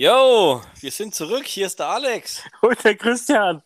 [0.00, 1.44] Yo, wir sind zurück.
[1.44, 2.42] Hier ist der Alex.
[2.62, 3.62] Und der Christian.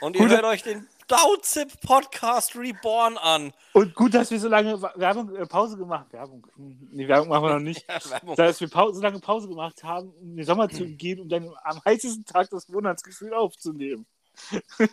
[0.00, 0.30] Und ihr Gut.
[0.30, 3.52] hört euch den Dauzip Podcast Reborn an.
[3.72, 6.42] Und gut, dass wir so lange Werbung, äh, Pause gemacht haben.
[6.42, 6.46] Werbung.
[6.90, 7.86] Nee, Werbung machen wir noch nicht.
[8.10, 8.34] Werbung.
[8.34, 11.48] Dass wir Pause, so lange Pause gemacht haben, um den Sommer zu gehen, um dann
[11.62, 14.06] am heißesten Tag das Monatsgefühl aufzunehmen.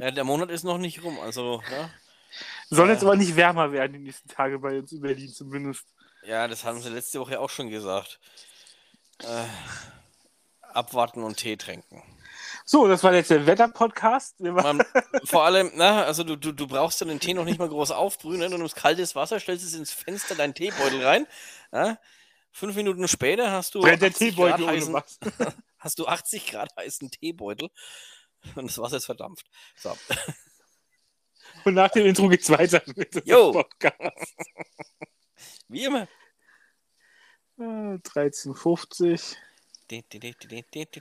[0.00, 1.88] Ja, der Monat ist noch nicht rum, also, ne?
[2.68, 2.94] Soll Ja.
[2.94, 5.84] jetzt aber nicht wärmer werden die nächsten Tage bei uns in Berlin zumindest.
[6.26, 8.18] Ja, das haben sie letzte Woche auch schon gesagt.
[9.22, 9.44] Äh,
[10.60, 12.02] abwarten und Tee trinken.
[12.64, 14.36] So, das war jetzt der Wetter-Podcast.
[15.24, 17.92] Vor allem, na, also du, du, du brauchst dann den Tee noch nicht mal groß
[17.92, 18.50] aufbrühen, ne?
[18.50, 21.26] du nimmst kaltes Wasser, stellst es ins Fenster, deinen Teebeutel rein.
[21.72, 21.98] Ja?
[22.52, 25.02] Fünf Minuten später hast du, Brennt der 80 Teebeutel Grad heißen,
[25.78, 27.70] hast du 80 Grad heißen Teebeutel
[28.54, 29.46] und das Wasser ist verdampft.
[29.76, 29.96] So.
[31.64, 33.52] Und nach dem Intro geht's weiter mit dem.
[33.52, 34.34] Podcast.
[35.68, 36.06] Wie immer.
[37.60, 39.34] Äh, 13,50.
[39.90, 41.00] Di, di, di, di, di, di.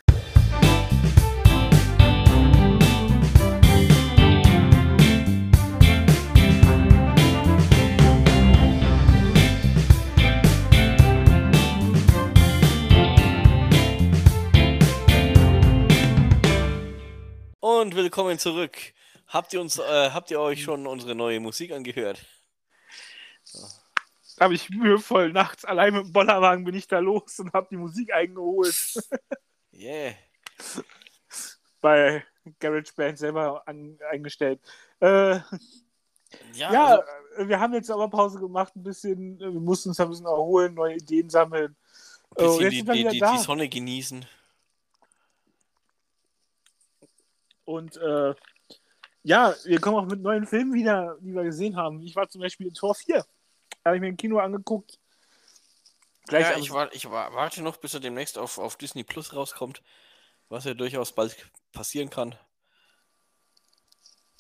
[17.60, 18.78] Und willkommen zurück.
[19.28, 22.26] Habt ihr uns, äh, habt ihr euch schon unsere neue Musik angehört?
[24.38, 27.68] Da habe ich mühevoll nachts allein mit dem Bollerwagen bin ich da los und habe
[27.72, 28.76] die Musik eingeholt.
[29.80, 30.16] Yeah.
[31.82, 32.24] bei
[32.60, 34.60] GarageBand selber an, eingestellt.
[35.00, 35.40] Äh,
[36.54, 36.86] Ja, ja,
[37.36, 40.74] also, wir haben jetzt aber Pause gemacht, ein bisschen, wir mussten uns ein bisschen erholen,
[40.74, 41.76] neue Ideen sammeln.
[41.76, 43.32] ein Oh, bisschen jetzt die, sind wir die, wieder die, da.
[43.34, 44.26] die Sonne genießen.
[47.66, 48.34] Und äh,
[49.24, 52.02] ja, wir kommen auch mit neuen Filmen wieder, die wir gesehen haben.
[52.02, 53.24] Ich war zum Beispiel in Tor 4.
[53.88, 55.00] Habe ich mir im Kino angeguckt.
[56.28, 59.34] Gleich ja, ich, war, ich war, warte noch, bis er demnächst auf, auf Disney Plus
[59.34, 59.82] rauskommt,
[60.50, 62.36] was ja durchaus bald passieren kann.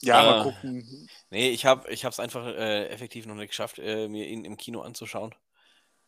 [0.02, 1.09] ja, äh, mal gucken.
[1.30, 4.81] Nee, ich habe es einfach äh, effektiv noch nicht geschafft, äh, mir ihn im Kino
[4.81, 5.34] anzuschauen.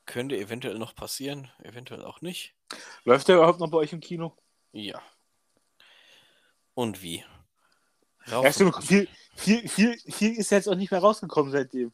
[0.05, 2.55] Könnte eventuell noch passieren, eventuell auch nicht.
[3.05, 4.35] Läuft der überhaupt noch bei euch im Kino?
[4.71, 5.01] Ja.
[6.73, 7.23] Und wie?
[8.25, 11.93] Ja, Rauf stimmt, und- viel, viel, viel, viel ist jetzt auch nicht mehr rausgekommen seitdem.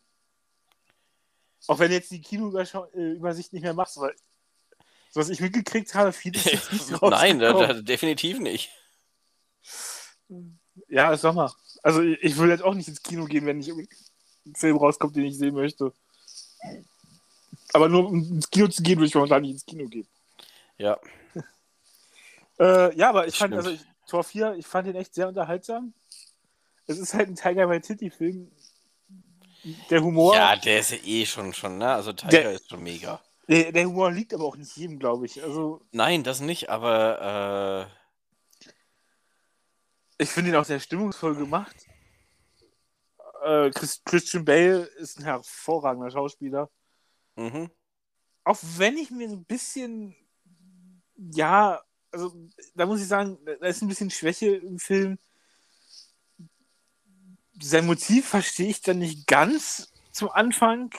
[1.67, 4.15] Auch wenn jetzt die Kinoübersicht nicht mehr machst, weil
[5.11, 6.91] so was ich mitgekriegt habe, viel ist jetzt nicht.
[7.01, 8.69] Nein, da, da, definitiv nicht.
[10.89, 11.55] Ja, ist Sommer.
[11.81, 15.15] Also ich, ich will jetzt auch nicht ins Kino gehen, wenn nicht ein Film rauskommt,
[15.15, 15.93] den ich sehen möchte.
[17.73, 20.07] Aber nur um ins Kino zu gehen, würde ich momentan nicht ins Kino gehen.
[20.77, 20.99] Ja.
[22.57, 23.67] Äh, ja, aber ich fand, stimmt.
[23.67, 25.93] also ich, Tor 4, ich fand den echt sehr unterhaltsam.
[26.87, 28.49] Es ist halt ein Tiger Waititi-Film.
[29.89, 31.91] Der Humor, Ja, der ist ja eh schon, schon, ne?
[31.93, 33.19] Also Tiger Der- ist schon mega.
[33.47, 35.41] der, der Humor liegt aber auch nicht jedem, glaube ich.
[35.43, 37.89] Also Nein, das nicht, aber
[40.19, 41.75] äh, ich finde ihn auch sehr stimmungsvoll gemacht.
[43.43, 46.69] Äh, Chris, Christian Bale ist ein hervorragender Schauspieler.
[47.35, 47.69] mhm.
[48.43, 50.15] Auch wenn ich mir so ein bisschen,
[51.33, 51.81] ja,
[52.11, 52.31] also
[52.75, 55.17] da muss ich sagen, da ist ein bisschen Schwäche im Film.
[57.61, 60.93] Sein Motiv verstehe ich dann nicht ganz zum Anfang.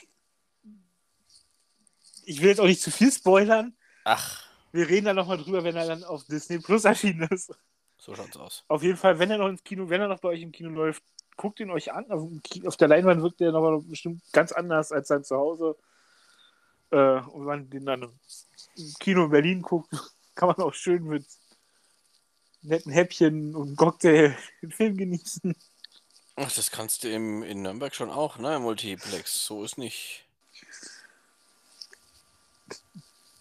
[2.25, 3.75] Ich will jetzt auch nicht zu viel spoilern.
[4.03, 7.53] ach, Wir reden da nochmal drüber, wenn er dann auf Disney Plus erschienen ist.
[7.97, 8.63] so schaut's aus.
[8.67, 10.69] Auf jeden Fall, wenn er noch ins Kino, wenn er noch bei euch im Kino
[10.69, 11.03] läuft,
[11.37, 12.05] guckt ihn euch an.
[12.65, 15.77] Auf der Leinwand wirkt er nochmal bestimmt ganz anders als sein Zuhause.
[16.91, 19.89] Äh, und wenn man den dann im Kino in Berlin guckt,
[20.35, 21.25] kann man auch schön mit
[22.61, 25.55] netten Häppchen und Cocktail den Film genießen.
[26.39, 28.57] Ach, das kannst du im, in Nürnberg schon auch, ne?
[28.57, 29.43] Im Multiplex.
[29.45, 30.23] So ist nicht.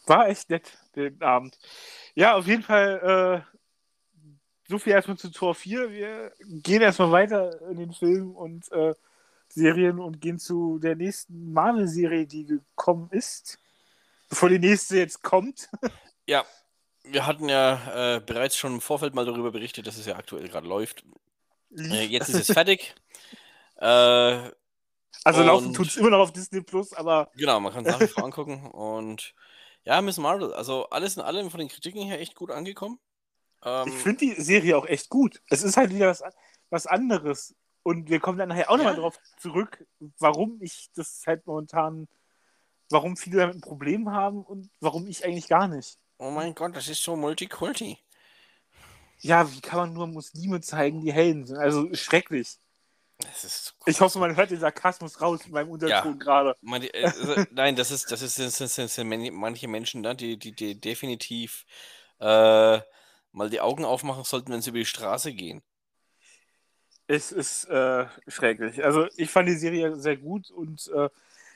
[0.06, 1.58] War echt nett, den Abend.
[2.14, 3.56] Ja, auf jeden Fall, äh,
[4.66, 5.90] so viel erstmal zu Tor 4.
[5.90, 8.94] Wir gehen erstmal weiter in den Film und äh,
[9.48, 13.58] Serien und gehen zu der nächsten Marvel-Serie, die gekommen ist.
[14.30, 15.68] Bevor die nächste jetzt kommt.
[16.28, 16.44] Ja,
[17.04, 20.48] wir hatten ja äh, bereits schon im Vorfeld mal darüber berichtet, dass es ja aktuell
[20.48, 21.04] gerade läuft.
[21.70, 22.94] Jetzt ist es fertig.
[23.76, 24.50] äh,
[25.24, 28.00] also laufen tut es immer noch auf Disney Plus, aber genau, man kann es nach
[28.00, 28.70] wie vor angucken.
[28.70, 29.34] Und
[29.84, 33.00] ja, Miss Marvel, also alles in allem von den Kritiken her echt gut angekommen.
[33.64, 35.42] Ähm, ich finde die Serie auch echt gut.
[35.50, 36.22] Es ist halt wieder was,
[36.70, 37.54] was anderes.
[37.82, 39.00] Und wir kommen dann nachher auch nochmal Ja.
[39.00, 39.84] drauf zurück,
[40.18, 42.08] warum ich das halt momentan,
[42.90, 45.98] warum viele damit ein Problem haben und warum ich eigentlich gar nicht.
[46.18, 47.98] oh mein Gott, das ist so Multikulti.
[49.20, 51.56] Ja, wie kann man nur Muslime zeigen, die Helden sind?
[51.56, 52.58] Also schrecklich.
[53.86, 56.56] ich hoffe, man hört den Sarkasmus raus in meinem Unterton ja, gerade.
[57.02, 60.52] Also, nein, das ist, das ist, das sind, das sind manche Menschen da, die, die,
[60.52, 61.64] die definitiv
[62.20, 62.78] äh,
[63.32, 65.62] mal die Augen aufmachen sollten, wenn sie über die Straße gehen.
[67.06, 68.84] Es ist äh, schrecklich.
[68.84, 71.08] Also ich fand die Serie sehr gut und äh,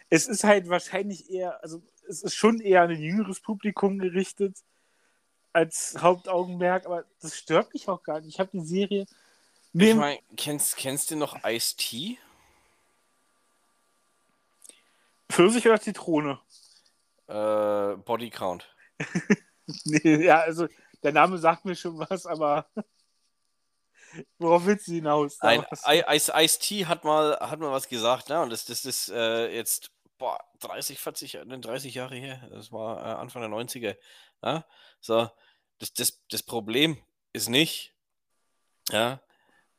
[0.09, 4.59] es ist halt wahrscheinlich eher, also es ist schon eher an ein jüngeres Publikum gerichtet
[5.53, 8.35] als Hauptaugenmerk, aber das stört mich auch gar nicht.
[8.35, 9.07] Ich habe die Serie.
[9.73, 12.19] Ich meine, kennst, kennst du noch Ice-T?
[15.31, 16.41] Pfirsich oder Zitrone?
[17.29, 18.75] Äh, Body Count.
[19.85, 20.67] nee, ja, also
[21.03, 22.67] der Name sagt mir schon was, aber
[24.39, 25.39] worauf willst du hinaus?
[25.41, 28.41] Ice-T hat mal, hat mal was gesagt, ne?
[28.41, 32.41] Und das, das ist äh, jetzt boah, 30, 40, 30 Jahre her.
[32.51, 33.97] Das war äh, Anfang der 90er.
[34.43, 34.65] Ja?
[35.01, 35.29] So,
[35.79, 36.99] das, das, das Problem
[37.33, 37.95] ist nicht,
[38.91, 39.21] ja,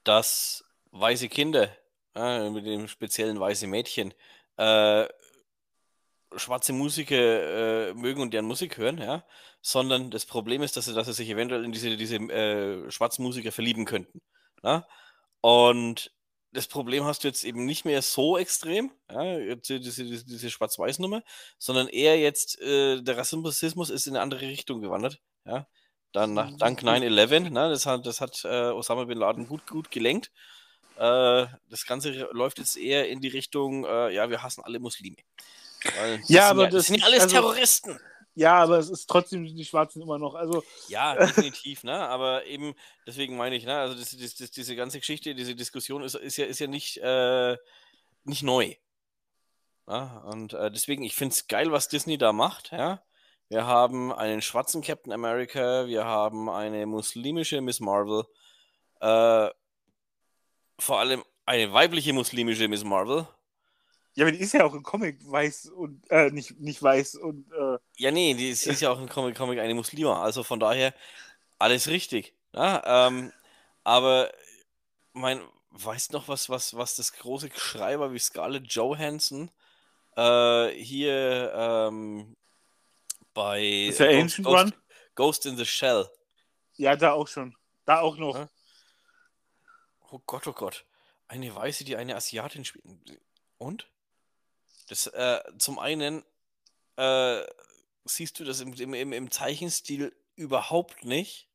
[0.04, 1.76] dass weiße Kinder,
[2.16, 4.14] ja, mit dem speziellen weiße Mädchen,
[4.58, 5.08] äh,
[6.36, 9.26] schwarze Musiker äh, mögen und deren Musik hören, ja,
[9.62, 13.24] sondern das Problem ist, dass sie, dass sie sich eventuell in diese, diese äh, schwarzen
[13.24, 14.22] Musiker verlieben könnten.
[14.64, 14.88] Ja?
[15.42, 16.12] Und
[16.52, 21.24] das Problem hast du jetzt eben nicht mehr so extrem, ja, diese, diese, diese Schwarz-Weiß-Nummer,
[21.58, 25.20] sondern eher jetzt, äh, der Rassismus ist in eine andere Richtung gewandert.
[25.46, 25.68] Ja.
[26.12, 29.92] Dann nach, dank 9-11, ne, das hat, das hat äh, Osama Bin Laden gut, gut
[29.92, 30.32] gelenkt.
[30.98, 35.16] Äh, das Ganze läuft jetzt eher in die Richtung, äh, ja, wir hassen alle Muslime.
[36.28, 38.00] ja, aber ja, das, das sind ja alles also, Terroristen.
[38.34, 40.36] Ja, aber es ist trotzdem die Schwarzen immer noch.
[40.36, 42.08] Also, ja, definitiv, ne?
[42.08, 42.74] Aber eben,
[43.06, 46.38] deswegen meine ich, ne, also das, das, das, diese ganze Geschichte, diese Diskussion ist, ist
[46.38, 47.58] ja, ist ja nicht, äh,
[48.24, 48.76] nicht neu.
[49.88, 50.24] Ja?
[50.28, 53.04] Und äh, deswegen, ich finde es geil, was Disney da macht, ja.
[53.50, 58.24] Wir haben einen schwarzen Captain America, wir haben eine muslimische Miss Marvel,
[59.02, 59.50] äh,
[60.80, 63.28] vor allem eine weibliche muslimische Miss Marvel.
[64.14, 67.50] Ja, aber die ist ja auch im Comic weiß und äh, nicht, nicht weiß und.
[67.54, 70.22] Äh, ja, nee, die ist, ist ja auch im Comic, Comic eine Muslima.
[70.22, 70.94] Also von daher
[71.60, 72.34] alles richtig.
[72.54, 73.32] Ja, ähm,
[73.84, 74.32] aber
[75.14, 75.42] mein,
[75.72, 79.50] weißt noch was, was, was das große Geschrei war, wie Scarlett Johansson
[80.18, 82.36] äh, hier ähm,
[83.34, 84.74] bei ist der Ghost, Ancient Ghost,
[85.16, 86.10] Ghost in the Shell.
[86.76, 87.56] Ja, da auch schon.
[87.86, 88.36] Da auch noch.
[88.36, 88.50] Ja?
[90.12, 90.86] Oh Gott, oh Gott.
[91.28, 92.86] Eine Weiße, die eine Asiatin spielt.
[93.58, 93.88] Und?
[94.92, 96.22] Das, äh, zum einen
[96.98, 97.44] äh,
[98.04, 101.48] siehst du das im, im, im Zeichenstil überhaupt nicht.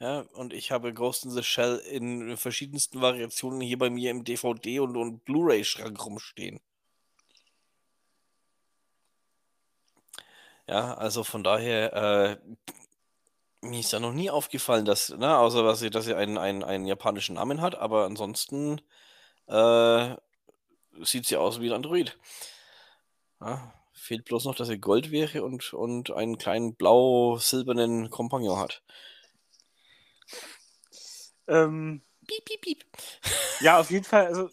[0.00, 4.24] Ja, und ich habe Ghost in the Shell in verschiedensten Variationen hier bei mir im
[4.24, 6.58] DVD- und, und Blu-ray-Schrank rumstehen.
[10.66, 12.36] Ja, also von daher, äh,
[13.64, 16.64] mir ist ja noch nie aufgefallen, dass, ne, außer dass sie, dass sie einen, einen,
[16.64, 18.80] einen japanischen Namen hat, aber ansonsten
[19.46, 20.16] äh,
[21.02, 22.18] sieht sie aus wie ein Android.
[23.40, 28.82] Ja, fehlt bloß noch, dass sie Gold wäre und, und einen kleinen blau-silbernen Kompagnon hat.
[31.46, 32.84] Ähm, piep, piep, piep.
[33.60, 34.50] Ja, auf jeden Fall, also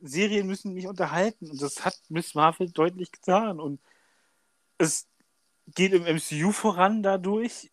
[0.00, 3.80] Serien müssen mich unterhalten und das hat Miss Marvel deutlich getan und
[4.78, 5.06] es
[5.74, 7.70] geht im MCU voran dadurch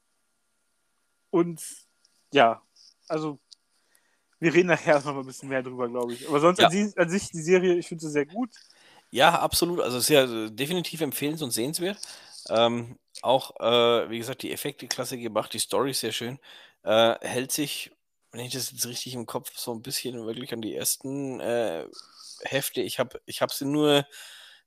[1.30, 1.62] und
[2.32, 2.62] ja,
[3.08, 3.40] also
[4.40, 6.28] wir reden nachher noch mal ein bisschen mehr drüber, glaube ich.
[6.28, 6.68] Aber sonst ja.
[6.68, 8.50] an, an, sich die Serie, ich finde sie sehr gut.
[9.10, 9.80] Ja, absolut.
[9.80, 11.98] Also sehr äh, definitiv empfehlens- und sehenswert.
[12.50, 16.40] Ähm, auch, äh, wie gesagt, die Effekte klasse gemacht, die Story ist sehr schön.
[16.84, 17.92] Äh, hält sich,
[18.32, 21.86] wenn ich das jetzt richtig im Kopf, so ein bisschen wirklich an die ersten äh,
[22.44, 22.82] Hefte.
[22.82, 24.06] Ich habe ich hab sie nur,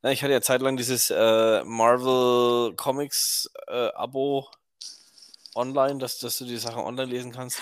[0.02, 4.50] na, ich hatte ja zeitlang dieses äh, Marvel Comics äh, Abo
[5.54, 7.60] online, dass, dass du die Sachen online lesen kannst.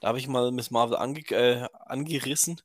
[0.00, 2.60] Da habe ich mal Miss Marvel ange äh, angerissen.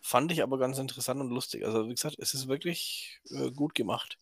[0.00, 1.64] Fand ich aber ganz interessant und lustig.
[1.64, 4.18] Also, wie gesagt, es ist wirklich äh, gut gemacht.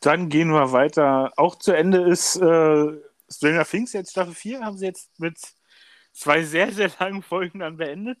[0.00, 1.32] Dann gehen wir weiter.
[1.36, 2.92] Auch zu Ende ist äh,
[3.28, 4.64] Stranger Things jetzt Staffel 4.
[4.64, 5.36] Haben sie jetzt mit
[6.12, 8.18] zwei sehr, sehr langen Folgen dann beendet.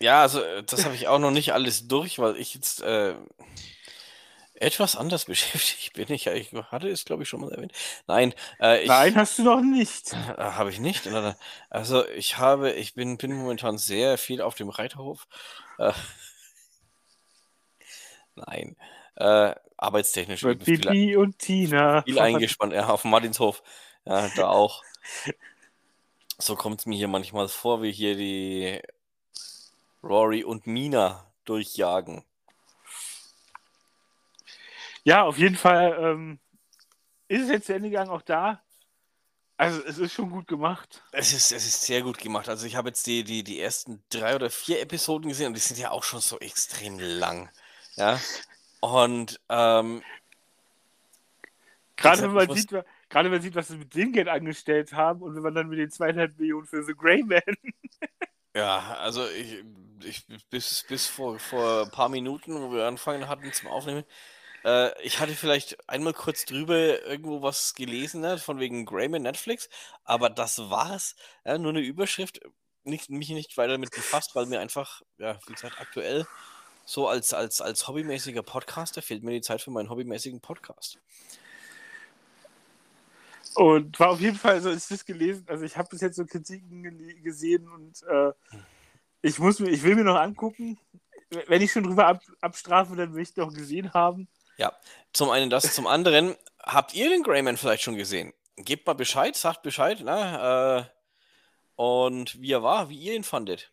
[0.00, 3.14] Ja, also äh, das habe ich auch noch nicht alles durch, weil ich jetzt äh,
[4.60, 6.10] etwas anders beschäftigt bin.
[6.10, 7.72] Ich, ich hatte es, glaube ich, schon mal erwähnt.
[8.06, 10.12] Nein, äh, ich, Nein, hast du noch nicht.
[10.12, 11.08] Äh, habe ich nicht.
[11.70, 15.26] Also ich habe, ich bin, bin momentan sehr viel auf dem Reiterhof.
[15.78, 15.92] Äh,
[18.34, 18.76] nein.
[19.16, 20.42] Äh, arbeitstechnisch.
[20.42, 22.02] Mit Bibi viel, und Tina.
[22.02, 23.62] Viel eingespannt, ja, auf dem Martinshof.
[24.04, 24.82] Ja, da auch.
[26.38, 28.80] So kommt es mir hier manchmal vor, wie hier die
[30.02, 32.24] Rory und Mina durchjagen.
[35.06, 36.40] Ja, auf jeden Fall ähm,
[37.28, 38.60] ist es jetzt zu Ende gegangen, auch da.
[39.56, 41.00] Also es ist schon gut gemacht.
[41.12, 42.48] Es ist, es ist sehr gut gemacht.
[42.48, 45.60] Also ich habe jetzt die, die, die ersten drei oder vier Episoden gesehen und die
[45.60, 47.48] sind ja auch schon so extrem lang.
[47.94, 48.18] Ja.
[48.80, 50.02] Und ähm,
[51.94, 52.84] Gerade wenn man sieht, gerade
[53.26, 55.78] wenn man sieht, was sie mit dem Geld angestellt haben und wenn man dann mit
[55.78, 57.42] den zweieinhalb Millionen für The Grey Man.
[58.56, 59.62] ja, also ich,
[60.02, 64.02] ich bis, bis vor, vor ein paar Minuten, wo wir angefangen hatten zum Aufnehmen,
[64.66, 69.68] äh, ich hatte vielleicht einmal kurz drüber irgendwo was gelesen, ne, von wegen Greyman Netflix,
[70.04, 71.14] aber das war's.
[71.44, 72.40] Ja, nur eine Überschrift,
[72.82, 76.26] nicht, mich nicht weiter damit befasst, weil mir einfach, ja, wie gesagt, aktuell
[76.84, 80.98] so als, als, als hobbymäßiger Podcaster fehlt mir die Zeit für meinen hobbymäßigen Podcast.
[83.54, 86.26] Und war auf jeden Fall, also ist das gelesen, also ich habe bis jetzt so
[86.26, 88.32] Kritiken gesehen und äh,
[89.22, 90.78] ich muss mir, ich will mir noch angucken.
[91.46, 94.28] Wenn ich schon drüber ab, abstrafe, dann will ich doch gesehen haben.
[94.58, 94.72] Ja,
[95.12, 98.32] zum einen das, zum anderen, habt ihr den Greyman vielleicht schon gesehen?
[98.56, 100.88] Gebt mal Bescheid, sagt Bescheid, ne?
[100.90, 100.96] Äh,
[101.76, 103.70] und wie er war, wie ihr ihn fandet.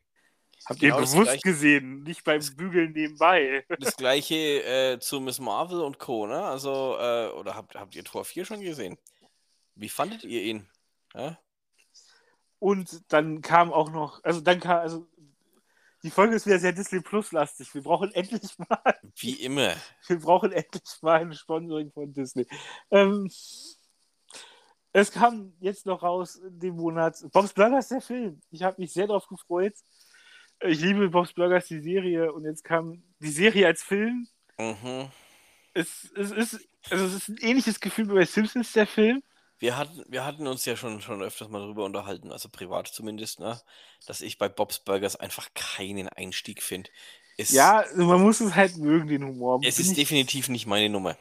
[0.65, 1.41] Habt Genau ihr bewusst Gleiche.
[1.41, 3.65] gesehen, nicht beim Bügeln nebenbei.
[3.79, 6.43] Das gleiche äh, zu Miss Marvel und Co., ne?
[6.43, 8.97] Also, äh, oder habt, habt ihr Tor 4 schon gesehen?
[9.75, 10.69] Wie fandet ihr ihn?
[11.13, 11.37] Ja?
[12.59, 15.07] Und dann kam auch noch, also dann kam, also
[16.03, 17.73] die Folge ist wieder sehr Disney Plus lastig.
[17.73, 19.73] Wir brauchen endlich mal, Wie immer.
[20.07, 22.45] wir brauchen endlich mal ein Sponsoring von Disney.
[22.91, 23.29] Ähm,
[24.91, 28.41] es kam jetzt noch raus in dem Monat Bob's Burgers der Film.
[28.51, 29.73] Ich habe mich sehr darauf gefreut.
[30.61, 34.27] Ich liebe Bob's Burgers die Serie und jetzt kam die Serie als Film.
[34.59, 35.09] Mhm.
[35.73, 39.23] Es, es ist also es ist ein ähnliches Gefühl wie bei Simpsons der Film.
[39.59, 43.39] Wir hatten, wir hatten uns ja schon, schon öfters mal darüber unterhalten, also privat zumindest,
[43.39, 43.59] ne?
[44.05, 46.89] Dass ich bei Bob's Burgers einfach keinen Einstieg finde.
[47.37, 49.59] Ja, also man muss es halt mögen, den Humor.
[49.63, 51.17] es Bin ist definitiv nicht meine Nummer.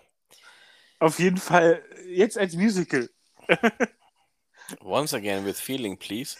[0.98, 3.08] Auf jeden Fall jetzt als Musical.
[4.80, 6.36] Once again with feeling, please.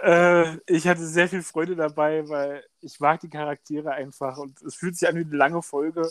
[0.00, 4.74] Äh, ich hatte sehr viel Freude dabei, weil ich mag die Charaktere einfach und es
[4.74, 6.10] fühlt sich an wie eine lange Folge.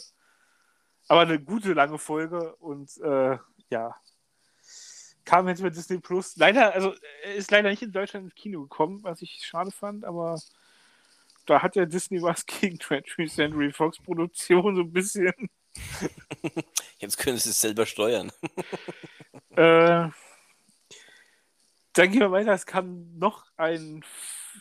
[1.07, 3.37] Aber eine gute lange Folge und äh,
[3.69, 3.95] ja.
[5.29, 6.35] Kam jetzt bei Disney Plus.
[6.37, 6.95] Leider, also
[7.35, 10.41] ist leider nicht in Deutschland ins Kino gekommen, was ich schade fand, aber
[11.45, 15.31] da hat ja Disney was gegen 20th Century Fox Produktion so ein bisschen.
[16.97, 18.31] Jetzt können sie es selber steuern.
[19.55, 20.07] Äh,
[21.93, 22.53] dann gehen wir weiter.
[22.53, 24.05] Es kam noch ein,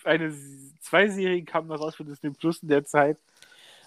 [0.03, 0.35] eine,
[0.81, 3.17] zwei Serien kamen noch raus für Disney Plus in der Zeit.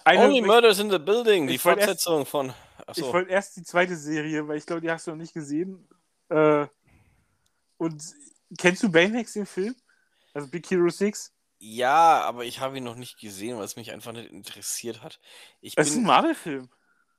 [0.04, 2.46] Eine, Only ich, Murders in the Building, die ich wollte erst- Fortsetzung von.
[2.48, 5.34] ich Achso, wollte erst die zweite Serie, weil ich glaube, die hast du noch nicht
[5.34, 5.86] gesehen.
[6.32, 6.68] Äh,
[7.76, 8.02] und
[8.58, 9.74] kennst du Baymax den Film?
[10.34, 11.32] Also Big Hero 6?
[11.58, 15.20] ja, aber ich habe ihn noch nicht gesehen, weil es mich einfach nicht interessiert hat.
[15.60, 16.70] Ich Das ist ein bin, Marvel-Film.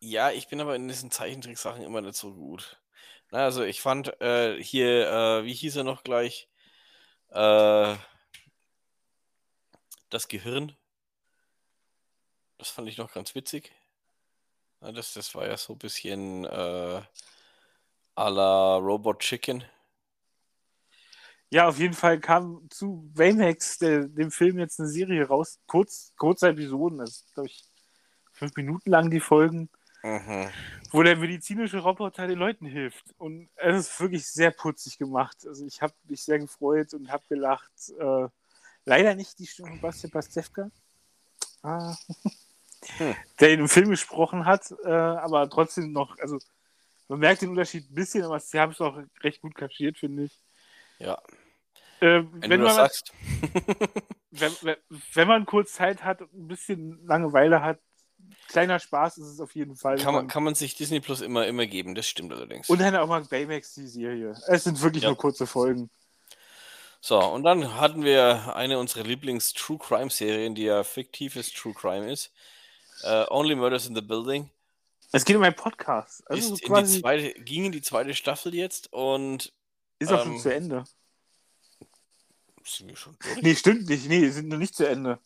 [0.02, 2.82] ja, ich bin aber in diesen Zeichentricksachen immer nicht so gut.
[3.32, 6.50] Na, also ich fand äh, hier, äh, wie hieß er noch gleich?
[7.30, 7.96] Äh,
[10.10, 10.78] das Gehirn.
[12.58, 13.72] Das fand ich noch ganz witzig.
[14.82, 17.02] Das, das war ja so ein bisschen äh,
[18.16, 19.64] à la Robot Chicken.
[21.50, 25.60] Ja, auf jeden Fall kam zu Baymax, der, dem Film, jetzt eine Serie raus.
[25.68, 27.64] Kurz, kurze Episoden, das ist, glaube ich,
[28.32, 29.70] fünf Minuten lang die Folgen.
[30.06, 30.50] Mhm.
[30.92, 33.06] wo der medizinische Roboter den Leuten hilft.
[33.18, 35.38] Und es ist wirklich sehr putzig gemacht.
[35.48, 37.72] Also ich habe mich sehr gefreut und habe gelacht.
[37.98, 38.28] Äh,
[38.84, 40.70] leider nicht die Stimme von Bastian Pastewka,
[41.62, 41.96] ah.
[42.98, 43.16] Hm.
[43.40, 46.38] der in dem Film gesprochen hat, äh, aber trotzdem noch, also
[47.14, 50.24] man merkt den Unterschied ein bisschen, aber sie haben es auch recht gut kaschiert, finde
[50.26, 50.40] ich.
[51.00, 51.22] Ja,
[52.02, 53.14] Äh, wenn, wenn, du das man, sagst.
[54.32, 54.76] wenn, wenn,
[55.14, 57.80] wenn man kurz Zeit hat und ein bisschen Langeweile hat,
[58.48, 59.98] kleiner Spaß ist es auf jeden Fall.
[59.98, 62.70] Kann man, kann man sich Disney Plus immer, immer geben, das stimmt allerdings.
[62.70, 64.36] Und dann auch mal Baymax, die Serie.
[64.48, 65.10] Es sind wirklich Ja.
[65.10, 65.90] nur kurze Folgen.
[67.00, 72.32] So, und dann hatten wir eine unserer Lieblings-True Crime-Serien, die ja fiktives True Crime ist.
[73.04, 74.50] Äh, Only Murders in the Building.
[75.16, 76.28] Es geht um einen Podcast.
[76.30, 79.54] Also ist so in zweite, ging in die zweite Staffel jetzt und
[80.00, 80.84] ist auch schon ähm, zu Ende.
[82.66, 83.42] sind wir schon durch?
[83.44, 84.08] Nee, stimmt nicht.
[84.10, 85.20] Nee, sind noch nicht zu Ende.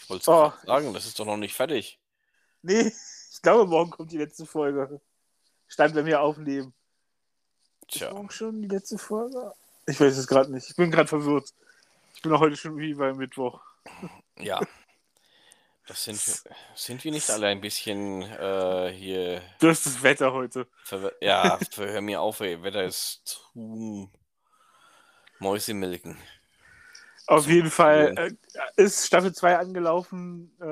[0.00, 0.52] Ich wollte es Oh.
[0.66, 2.00] sagen, das ist doch noch nicht fertig.
[2.62, 2.90] Nee,
[3.32, 5.00] ich glaube, morgen kommt die letzte Folge.
[5.66, 6.72] Stand, wenn wir aufnehmen.
[7.86, 9.52] Ist Tja, morgen schon die letzte Folge?
[9.86, 10.70] Ich weiß es gerade nicht.
[10.70, 11.52] Ich bin gerade verwirrt.
[12.14, 13.60] Ich bin auch heute schon wie bei Mittwoch.
[14.38, 14.60] ja.
[15.88, 16.34] Das sind wir,
[16.74, 19.42] sind wir nicht alle ein bisschen äh, hier.
[19.58, 20.66] Das ist das Wetter heute.
[20.86, 22.62] verwir- Ja, hör mir auf, ey.
[22.62, 24.10] Wetter ist zu
[25.38, 26.18] Mäusemilken.
[27.26, 28.14] Auf jeden Fall
[28.76, 30.52] äh, ist Staffel 2 angelaufen.
[30.60, 30.64] Äh,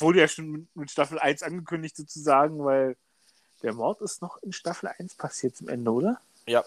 [0.00, 2.96] wurde ja schon mit, mit Staffel 1 angekündigt, sozusagen, weil
[3.62, 6.20] der Mord ist noch in Staffel 1 passiert zum Ende, oder?
[6.46, 6.64] Ja,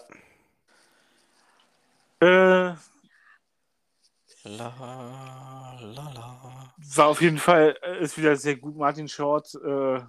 [2.20, 2.74] Äh,
[4.56, 6.74] La, la, la.
[6.94, 8.76] war auf jeden Fall, äh, ist wieder sehr gut.
[8.76, 10.00] Martin Short, äh,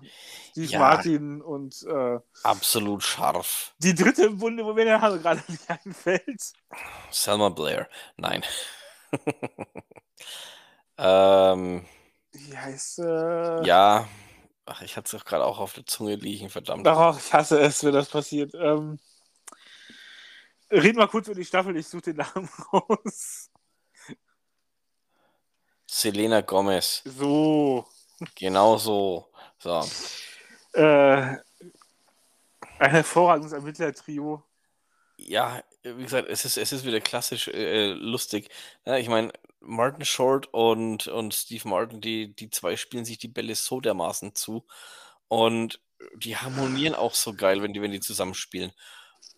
[0.52, 0.80] Steve Ja.
[0.80, 3.76] Martin und äh, Absolut scharf.
[3.80, 6.54] die dritte im Bunde, wo mir der Name gerade nicht einfällt.
[7.12, 7.90] Selma Blair.
[8.18, 8.44] Nein.
[10.98, 11.86] ähm,
[12.32, 14.08] Wie heißt äh, ja.
[14.66, 16.88] Ach, ich hatte es doch gerade auch auf der Zunge liegen, verdammt.
[16.88, 18.54] Ach, ich hasse es, wenn das passiert.
[18.54, 19.00] Ähm,
[20.72, 23.50] red mal kurz über die Staffel, ich suche den Namen raus.
[25.92, 27.02] Selena Gomez.
[27.04, 27.86] So.
[28.36, 29.28] Genau so.
[29.58, 29.84] So.
[30.74, 31.38] Äh,
[32.78, 34.44] ein hervorragendes Ermittler-Trio.
[35.18, 38.50] Ja, wie gesagt, es ist, es ist wieder klassisch äh, lustig.
[38.86, 43.28] Ja, ich meine, Martin Short und, und Steve Martin, die, die zwei spielen sich die
[43.28, 44.66] Bälle so dermaßen zu.
[45.28, 45.82] Und
[46.16, 48.72] die harmonieren auch so geil, wenn die, wenn die zusammenspielen.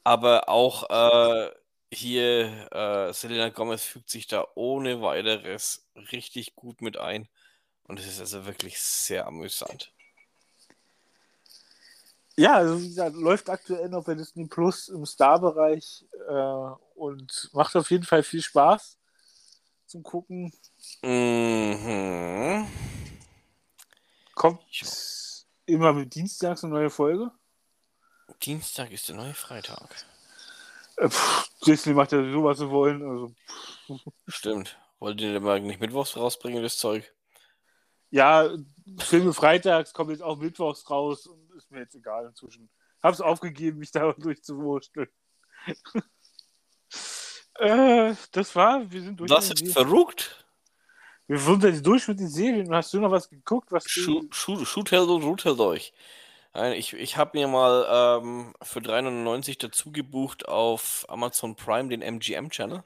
[0.04, 1.52] Aber auch äh,
[1.92, 7.28] hier, äh, Selena Gomez fügt sich da ohne weiteres richtig gut mit ein.
[7.84, 9.92] Und es ist also wirklich sehr amüsant.
[12.38, 17.76] Ja, also wie gesagt, läuft aktuell noch bei Disney Plus im Star-Bereich äh, und macht
[17.76, 18.98] auf jeden Fall viel Spaß
[19.86, 20.54] zum Gucken.
[21.02, 22.68] Mhm.
[24.34, 24.62] Kommt
[25.66, 27.32] immer mit Dienstags eine neue Folge.
[28.42, 30.06] Dienstag ist der neue Freitag.
[31.02, 33.02] Äh, pff, Disney macht ja so, was sie wollen.
[33.04, 33.34] Also,
[34.28, 34.78] Stimmt.
[35.00, 37.12] Wollt ihr denn mal nicht mittwochs rausbringen, das Zeug?
[38.12, 38.50] ja,
[39.00, 42.70] Filme freitags kommen jetzt auch mittwochs raus und ist mir jetzt egal inzwischen.
[43.02, 45.08] Hab's aufgegeben, mich da durchzuwursteln.
[47.56, 49.32] äh, das war, wir sind durch.
[49.32, 50.46] Das ist verrückt.
[51.28, 52.74] wir sind jetzt durch mit den Serien.
[52.76, 53.90] Hast du noch was geguckt, was du...
[53.90, 55.94] Shoot, shoot, shoot held und root held euch.
[56.54, 62.02] Nein, Ich, ich habe mir mal ähm, für 3,99 dazu gebucht auf Amazon Prime den
[62.02, 62.84] MGM-Channel.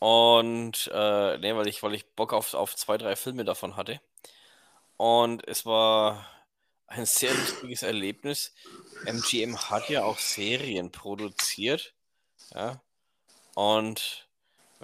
[0.00, 4.00] Und, äh, nee, weil ich, weil ich Bock auf, auf zwei, drei Filme davon hatte.
[4.96, 6.26] Und es war
[6.88, 8.52] ein sehr lustiges Erlebnis.
[9.06, 11.94] MGM hat ja auch Serien produziert.
[12.52, 12.82] Ja.
[13.54, 14.28] Und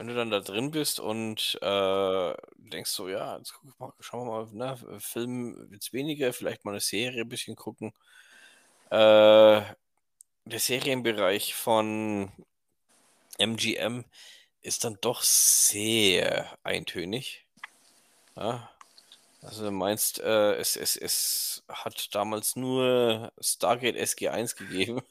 [0.00, 4.46] wenn du dann da drin bist und äh, denkst so, ja, jetzt mal, schauen wir
[4.46, 7.92] mal, ne, Film jetzt weniger, vielleicht mal eine Serie ein bisschen gucken.
[8.86, 12.32] Äh, der Serienbereich von
[13.36, 14.06] MGM
[14.62, 17.44] ist dann doch sehr eintönig.
[18.36, 18.70] Ja.
[19.42, 25.02] Also meinst, äh, es, es, es hat damals nur Stargate SG1 gegeben.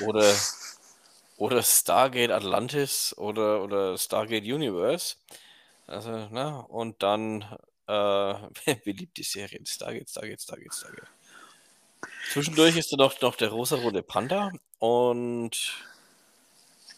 [0.00, 0.34] Oder,
[1.36, 5.16] oder Stargate Atlantis oder, oder Stargate Universe.
[5.86, 6.64] Also, ne?
[6.68, 7.42] Und dann
[7.86, 11.08] äh, beliebte Serien Stargate, Stargate, Stargate, Stargate.
[12.32, 15.74] Zwischendurch ist da noch, noch der rosarote Panda und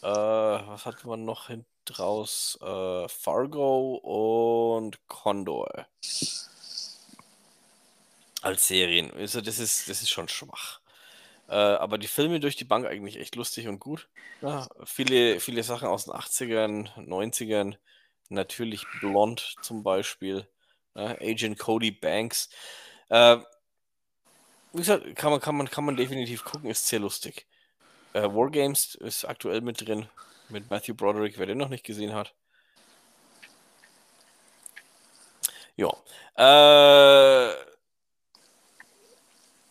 [0.03, 1.66] äh, was hat man noch hinten
[1.99, 2.59] raus?
[2.62, 3.97] Äh, Fargo
[4.77, 5.87] und Condor.
[8.42, 9.11] Als Serien.
[9.12, 10.81] Also das ist, das ist schon schwach.
[11.48, 14.09] Äh, aber die Filme durch die Bank eigentlich echt lustig und gut.
[14.40, 17.76] Ja, viele, viele Sachen aus den 80ern, 90ern.
[18.30, 20.48] Natürlich Blond zum Beispiel.
[20.94, 22.48] Ja, Agent Cody Banks.
[23.11, 23.38] Äh,
[24.72, 27.46] wie gesagt, kann man, kann, man, kann man definitiv gucken, ist sehr lustig.
[28.12, 30.09] Äh, Wargames ist aktuell mit drin,
[30.48, 32.35] mit Matthew Broderick, wer den noch nicht gesehen hat.
[35.76, 35.92] Ja.
[36.37, 37.54] Äh,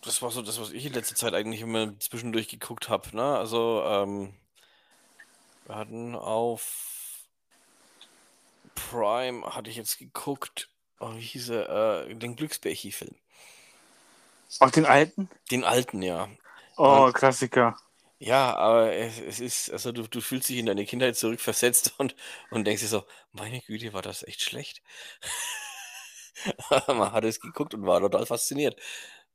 [0.04, 3.16] das war so das, was ich in letzter Zeit eigentlich immer zwischendurch geguckt habe.
[3.16, 3.24] Ne?
[3.24, 4.34] Also, ähm,
[5.66, 7.28] wir hatten auf
[8.76, 13.16] Prime, hatte ich jetzt geguckt, oh, wie hieß er, äh, den Glücksbärchi-Film.
[14.60, 15.30] Auch den alten?
[15.52, 16.30] Den alten, ja.
[16.78, 17.78] Oh, Klassiker.
[18.20, 22.16] Ja, aber es, es ist, also du, du fühlst dich in deine Kindheit zurückversetzt und,
[22.52, 24.82] und denkst dir so, meine Güte, war das echt schlecht.
[26.88, 28.80] Man hat es geguckt und war total fasziniert.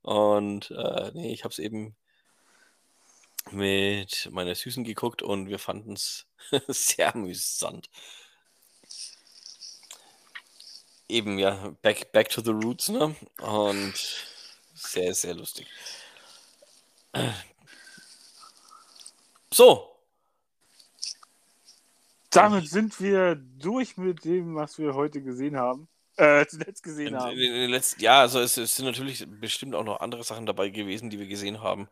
[0.01, 1.95] Und äh, nee, ich habe es eben
[3.51, 6.25] mit meiner Süßen geguckt und wir fanden es
[6.67, 7.89] sehr amüsant.
[11.07, 13.15] Eben, ja, back, back to the roots, ne?
[13.41, 13.93] Und
[14.73, 15.67] sehr, sehr lustig.
[19.51, 19.89] So,
[22.31, 25.87] Damit sind wir durch mit dem, was wir heute gesehen haben.
[26.41, 27.33] Äh, zuletzt gesehen haben.
[27.37, 31.17] letzten, ja, also es, es sind natürlich bestimmt auch noch andere Sachen dabei gewesen, die
[31.17, 31.87] wir gesehen haben,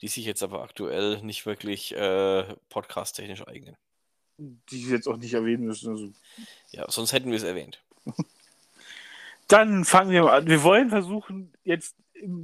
[0.00, 3.76] die sich jetzt aber aktuell nicht wirklich äh, podcast-technisch eignen.
[4.38, 5.90] Die wir jetzt auch nicht erwähnen müssen.
[5.90, 6.12] Also.
[6.70, 7.82] Ja, sonst hätten wir es erwähnt.
[9.48, 10.46] Dann fangen wir mal an.
[10.46, 11.96] Wir wollen versuchen, jetzt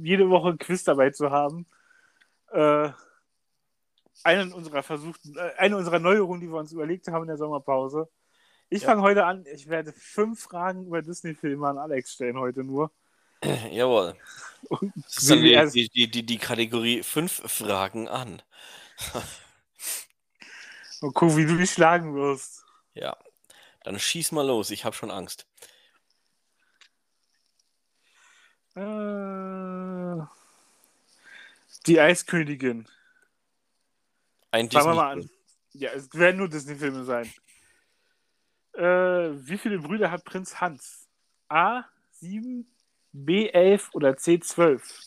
[0.03, 1.65] jede Woche ein Quiz dabei zu haben.
[2.51, 2.89] Äh,
[4.23, 8.09] eine unserer versuchten, äh, eine unserer Neuerungen, die wir uns überlegt haben in der Sommerpause.
[8.69, 8.89] Ich Ja.
[8.89, 12.91] fange heute an, ich werde fünf Fragen über Disney-Filme an Alex stellen heute nur.
[13.71, 14.15] Jawohl.
[14.69, 18.41] Und Das ist dann die, die, die, die, Kategorie fünf Fragen an.
[21.01, 22.65] Mal gucken, wie du dich schlagen wirst.
[22.93, 23.17] Ja.
[23.83, 25.47] Dann schieß mal los, ich habe schon Angst.
[28.75, 30.21] Äh,
[31.85, 32.87] die Eiskönigin.
[34.51, 35.29] Ein Fangen wir mal an.
[35.71, 37.31] Ja, es werden nur Disney-Filme sein.
[38.79, 41.09] Äh, wie viele Brüder hat Prinz Hans?
[41.49, 42.65] A, 7,
[43.11, 45.01] B, 11 oder C, 12?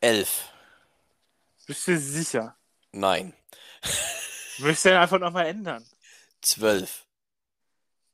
[0.00, 0.48] Elf.
[1.68, 2.56] Bist du sicher?
[2.90, 3.32] Nein.
[4.58, 5.86] Möchtest du einfach nochmal ändern?
[6.40, 7.06] Zwölf.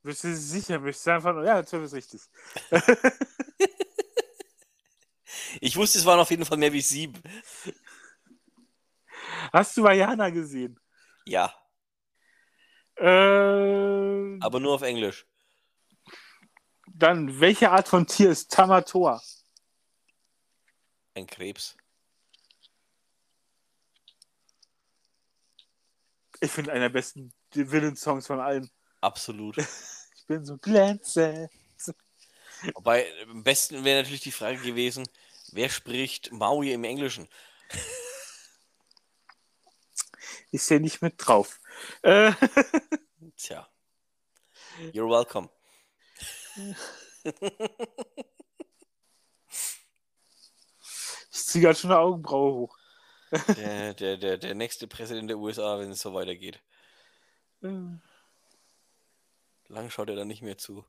[0.03, 0.77] Bist du sicher?
[0.77, 1.43] Möchtest du einfach noch...
[1.43, 2.21] Ja, 12 ist richtig.
[5.61, 7.21] Ich wusste, es waren auf jeden Fall mehr wie sieben.
[9.53, 10.77] Hast du Vajana gesehen?
[11.25, 11.53] Ja,
[12.97, 15.25] Äh, aber nur auf Englisch.
[16.87, 19.21] dann, welche Art von Tier ist Tamator?
[21.13, 21.75] Ein Krebs.
[26.41, 28.69] Ich finde einer der besten Villain-Songs von allen.
[29.01, 29.57] Absolut.
[30.17, 31.51] Ich bin so glänzend.
[32.73, 35.07] Wobei, am besten wäre natürlich die Frage gewesen,
[35.51, 37.27] wer spricht Maui im Englischen?
[40.55, 41.59] Ist ja nicht mit drauf.
[42.01, 42.31] Äh,
[43.35, 43.67] Tja.
[44.93, 45.49] You're welcome.
[51.29, 52.77] ich ziehe gerade schon eine Augenbraue hoch.
[53.57, 56.61] Der, der, der, der nächste Präsident der USA, wenn es so weitergeht.
[57.59, 57.99] Lang
[59.89, 60.85] schaut er dann nicht mehr zu.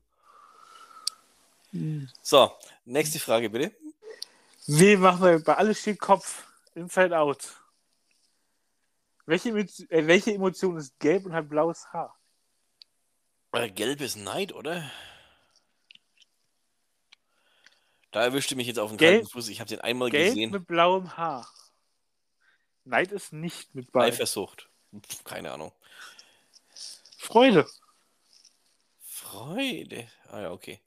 [2.21, 3.75] So, nächste Frage bitte.
[4.65, 6.47] Wie machen wir bei Alles steht Kopf?
[6.73, 7.66] Inside Out.
[9.27, 12.17] Welche, äh, welche Emotion ist gelb und hat blaues Haar?
[13.51, 14.89] Äh, Gelb ist Neid, oder?
[18.11, 19.49] Da erwischte mich jetzt auf den Gelb- kalten Fuß.
[19.49, 20.51] Ich habe den einmal Gelb gesehen.
[20.51, 21.47] mit blauem Haar.
[22.85, 24.05] Neid ist nicht mit bei.
[24.05, 24.69] Eifersucht.
[25.25, 25.73] Keine Ahnung.
[27.17, 27.67] Freude.
[29.03, 30.07] Freude.
[30.29, 30.79] Ah ja, okay.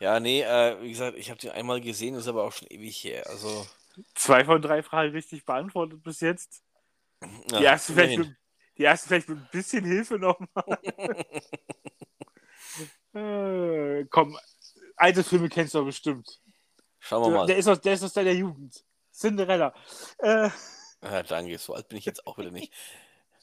[0.00, 3.04] Ja, nee, äh, wie gesagt, ich habe den einmal gesehen, ist aber auch schon ewig
[3.04, 3.24] her.
[3.28, 3.66] Also,
[4.14, 6.62] Zwei von drei Fragen richtig beantwortet bis jetzt.
[7.50, 8.36] Ja, Die erste, vielleicht mit,
[8.78, 10.78] die erste vielleicht mit ein bisschen Hilfe nochmal.
[13.14, 14.38] äh, komm,
[14.96, 16.40] alte Filme kennst du doch bestimmt.
[17.00, 17.46] Schauen wir Der, mal.
[17.46, 18.84] der, ist aus, der ist aus deiner Jugend.
[19.12, 19.74] Cinderella.
[20.18, 20.50] Äh,
[21.00, 22.72] Ah, danke, so alt bin ich jetzt auch wieder nicht.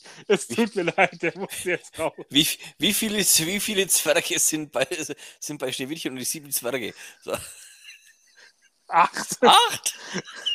[0.27, 2.13] es tut mir leid, der muss jetzt raus.
[2.29, 4.87] Wie, wie, viele, wie viele Zwerge sind bei,
[5.39, 6.93] sind bei Schneewittchen und die sieben Zwerge?
[7.21, 7.35] So.
[8.87, 9.37] Acht.
[9.41, 9.95] Acht!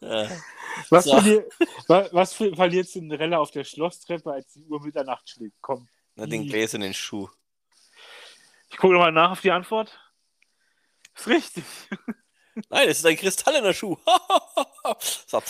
[0.00, 0.28] Äh,
[0.90, 1.10] Was, So.
[1.12, 1.48] verlier,
[1.88, 5.56] wa- was ver- verliert Cinderella auf der Schlosstreppe, als die Uhr Mitternacht schlägt?
[5.60, 5.88] Komm.
[6.14, 7.28] na, den Die- gläsernen Schuh.
[8.70, 9.98] Ich gucke nochmal nach auf die Antwort.
[11.16, 11.64] Ist richtig.
[12.70, 13.96] Nein, es ist ein kristallener Schuh.
[15.26, 15.42] so,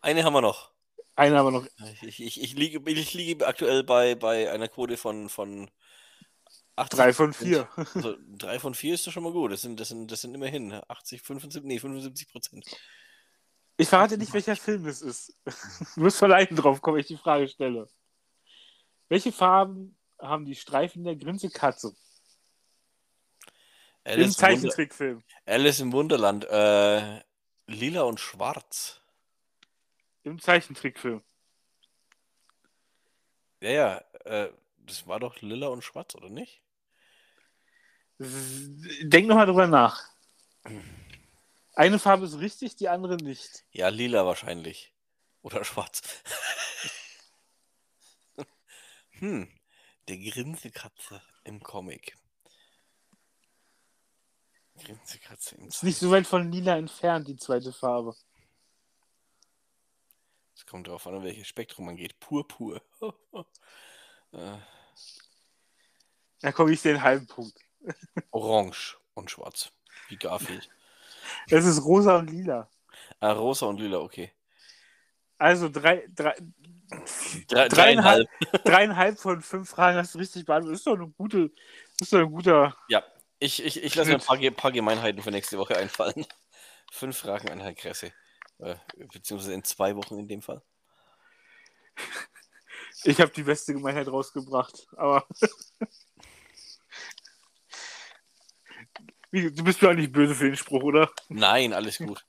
[0.00, 0.70] Eine haben wir noch.
[1.16, 1.66] Einer aber noch.
[2.02, 5.70] Ich, ich, ich, liege, ich liege aktuell bei, bei einer Quote von, von
[6.76, 7.68] 80 Drei von vier.
[7.76, 9.50] Also drei von vier ist doch schon mal gut.
[9.50, 12.66] Das sind, das sind, das sind immerhin 80, 75, nee, 75 Prozent.
[13.78, 15.36] Ich verrate nicht, welcher Film das ist.
[15.94, 17.88] Du wirst verleiten drauf kommen, wenn ich die Frage stelle.
[19.08, 21.94] Welche Farben haben die Streifen der Grinsekatze
[24.04, 25.22] im Alice, im Zeichentrickfilm?
[25.46, 26.44] Alice im Wunderland.
[26.44, 27.20] Äh,
[27.66, 29.00] lila und schwarz.
[30.22, 31.22] Im Zeichentrickfilm.
[33.60, 34.04] Ja, ja.
[34.24, 36.62] Äh, das war doch lila und schwarz, oder nicht?
[38.18, 40.08] Denk nochmal drüber nach.
[41.74, 43.64] Eine Farbe ist richtig, die andere nicht.
[43.70, 44.92] Ja, lila wahrscheinlich.
[45.42, 46.02] Oder schwarz.
[49.18, 49.48] hm.
[50.08, 52.16] Der Grinsekatze im Comic.
[54.78, 58.14] Grinsekatze im Ist nicht so weit von lila entfernt, die zweite Farbe.
[60.54, 62.18] Es kommt darauf an, in welches Spektrum man geht.
[62.18, 62.80] Purpur.
[64.32, 64.58] äh,
[66.40, 67.65] Da komme ich den halben Punkt.
[68.30, 69.70] Orange und schwarz.
[70.08, 70.68] Wie Garfield.
[71.48, 72.68] Es ist rosa und lila.
[73.20, 74.32] Ah, rosa und lila, okay.
[75.38, 76.34] Also drei, drei,
[77.48, 78.28] Drei, Dreieinhalb.
[78.64, 80.74] dreieinhalb von fünf Fragen hast du richtig beantwortet.
[80.74, 81.50] Das ist doch eine gute,
[82.00, 82.76] ist doch ein guter.
[82.88, 83.02] Ja,
[83.38, 86.26] ich, ich, ich lasse mir ein paar, paar Gemeinheiten für nächste Woche einfallen.
[86.92, 88.12] Fünf Fragen an Herrn Kresse.
[88.58, 88.76] Äh,
[89.12, 90.62] beziehungsweise in zwei Wochen in dem Fall.
[93.04, 94.86] Ich habe die beste Gemeinheit rausgebracht.
[94.96, 95.26] Aber
[99.30, 101.10] Wie, du bist auch nicht böse für den Spruch, oder?
[101.28, 102.24] Nein, alles gut.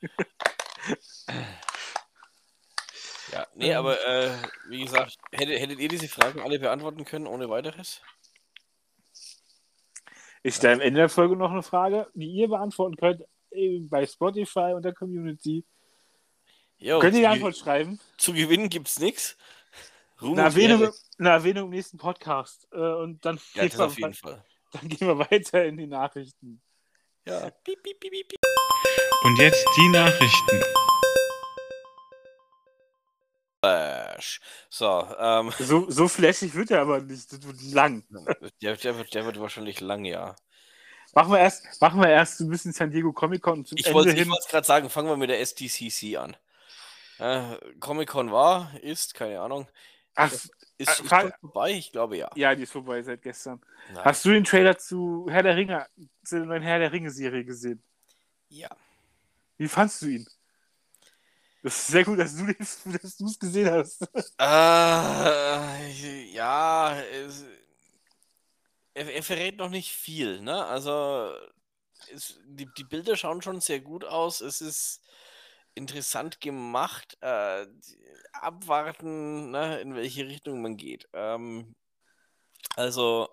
[3.32, 4.32] ja, nee, aber äh,
[4.70, 8.02] wie gesagt, hättet, hättet ihr diese Fragen alle beantworten können ohne weiteres?
[10.44, 14.06] Ich stelle am Ende der Folge noch eine Frage, die ihr beantworten könnt äh, bei
[14.06, 15.66] Spotify und der Community.
[16.78, 18.00] Jo, Könnt ihr die Antwort schreiben?
[18.18, 19.36] zu gewinnen gibt's nichts.
[20.22, 20.44] Ruhm Eine.
[20.44, 22.68] Erwähnung, eine Erwähnung im nächsten Podcast.
[22.72, 24.44] Äh, und dann, Ja, gehen wir, auf jeden Fall.
[24.72, 26.62] dann gehen wir weiter in die Nachrichten.
[27.28, 27.50] Ja.
[27.64, 28.40] Piep, piep, piep, piep.
[29.24, 30.64] Und jetzt die Nachrichten.
[34.70, 37.32] So, ähm, So, so flashig wird er aber nicht.
[37.32, 38.06] Das wird lang.
[38.62, 40.36] der, der, wird, der wird wahrscheinlich lang, ja.
[41.14, 44.16] Machen wir erst, machen wir erst ein bisschen San Diego Comic Con zum Ich wollte
[44.16, 46.38] wollte gerade sagen, fangen wir mit der SDCC an.
[47.20, 49.68] Äh, Comic-Con war, ist, keine Ahnung.
[50.16, 50.32] Ach,
[50.78, 51.72] Ist, äh, ist vorbei?
[51.72, 52.30] Ich glaube ja.
[52.36, 53.62] ja, die ist vorbei seit gestern.
[53.94, 54.06] Nein.
[54.06, 55.88] Hast du den Trailer zu Herr der Ringe,
[56.24, 57.82] zu der neuen Herr der Ringe-Serie gesehen?
[58.50, 58.70] Ja.
[59.58, 60.28] Wie fandst du ihn?
[61.64, 62.46] Das ist sehr gut, dass du
[63.26, 64.08] es gesehen hast.
[64.40, 67.44] Äh, ja, es,
[68.94, 70.64] er, er verrät noch nicht viel, ne?
[70.66, 71.34] Also,
[72.14, 74.42] es, die, die Bilder schauen schon sehr gut aus.
[74.42, 75.02] Es ist
[75.78, 77.18] interessant gemacht.
[77.22, 77.68] Äh,
[78.34, 81.08] abwarten, ne, in welche Richtung man geht.
[81.14, 81.76] Ähm,
[82.76, 83.30] also,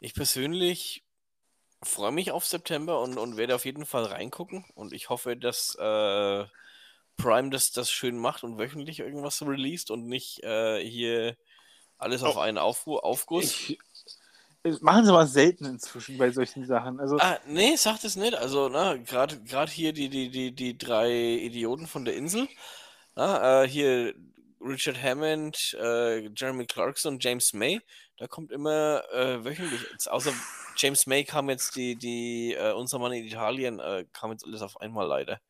[0.00, 1.04] ich persönlich
[1.82, 4.64] freue mich auf September und, und werde auf jeden Fall reingucken.
[4.74, 6.44] Und ich hoffe, dass äh,
[7.16, 11.36] Prime das, das schön macht und wöchentlich irgendwas released und nicht äh, hier
[11.98, 12.40] alles auf Oh.
[12.40, 13.44] einen Aufru Aufguss.
[13.44, 13.78] Ich,
[14.80, 17.00] machen sie aber selten inzwischen bei solchen Sachen.
[17.00, 18.34] Also, Ah, nee, sagt es nicht.
[18.34, 22.48] Also, na, gerade gerade hier die, die, die, die drei Idioten von der Insel.
[23.14, 24.14] Na, äh, hier
[24.60, 27.80] Richard Hammond, äh, Jeremy Clarkson und James May.
[28.18, 29.80] Da kommt immer äh, wöchentlich.
[29.92, 30.32] Jetzt, außer
[30.76, 34.62] James May kam jetzt die, die äh, unser Mann in Italien, äh, kam jetzt alles
[34.62, 35.40] auf einmal leider.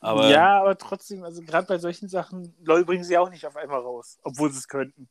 [0.00, 3.56] Aber ja, aber trotzdem, also gerade bei solchen Sachen, LOL bringen sie auch nicht auf
[3.56, 5.08] einmal raus, obwohl sie es könnten.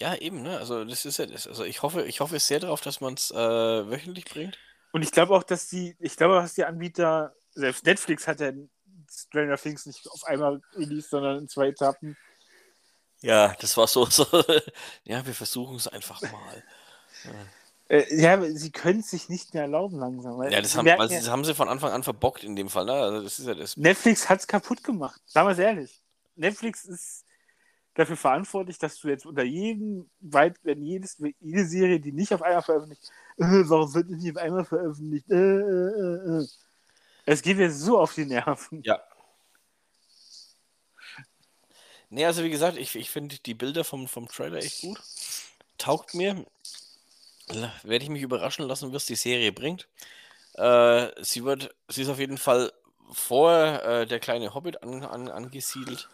[0.00, 0.58] Ja, eben, ne?
[0.58, 1.46] Also das ist ja das.
[1.46, 4.58] Also ich hoffe, ich hoffe sehr darauf, dass man es äh, wöchentlich bringt.
[4.92, 8.52] Und ich glaube auch, dass die, ich glaube, dass die Anbieter, selbst Netflix hat ja
[9.12, 12.16] Stranger Things nicht auf einmal released, sondern in zwei Etappen.
[13.20, 14.26] Ja, das war so, so
[15.04, 16.64] ja, wir versuchen es einfach mal.
[17.88, 20.42] Äh, ja, sie können es sich nicht mehr erlauben langsam.
[20.44, 22.86] Ja, das haben, merken ja, das haben sie von Anfang an verbockt in dem Fall,
[22.86, 22.92] ne?
[22.92, 23.76] Also das ist ja das.
[23.76, 25.20] Netflix hat es kaputt gemacht.
[25.26, 26.00] Sagen wir es ehrlich.
[26.36, 27.24] Netflix ist
[27.94, 32.42] dafür verantwortlich, dass du jetzt unter jedem, weit, wenn jedes, jede Serie, die nicht auf
[32.42, 35.30] einmal veröffentlicht, äh, warum wird nicht auf einmal veröffentlicht?
[35.30, 36.46] Äh, äh, äh, äh.
[37.26, 38.82] Es geht mir so auf die Nerven.
[38.82, 39.00] Ja.
[42.08, 45.00] Nee, also wie gesagt, ich, ich finde die Bilder vom, vom Trailer echt gut.
[45.78, 46.44] Taugt mir.
[47.82, 49.88] Werde ich mich überraschen lassen, was die Serie bringt.
[50.54, 52.72] Äh, sie wird, sie ist auf jeden Fall
[53.12, 56.08] vor der kleine Hobbit an, an, angesiedelt.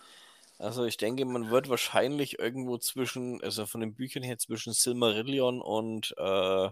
[0.59, 5.61] Also ich denke, man wird wahrscheinlich irgendwo zwischen, also von den Büchern her zwischen Silmarillion
[5.61, 6.71] und äh,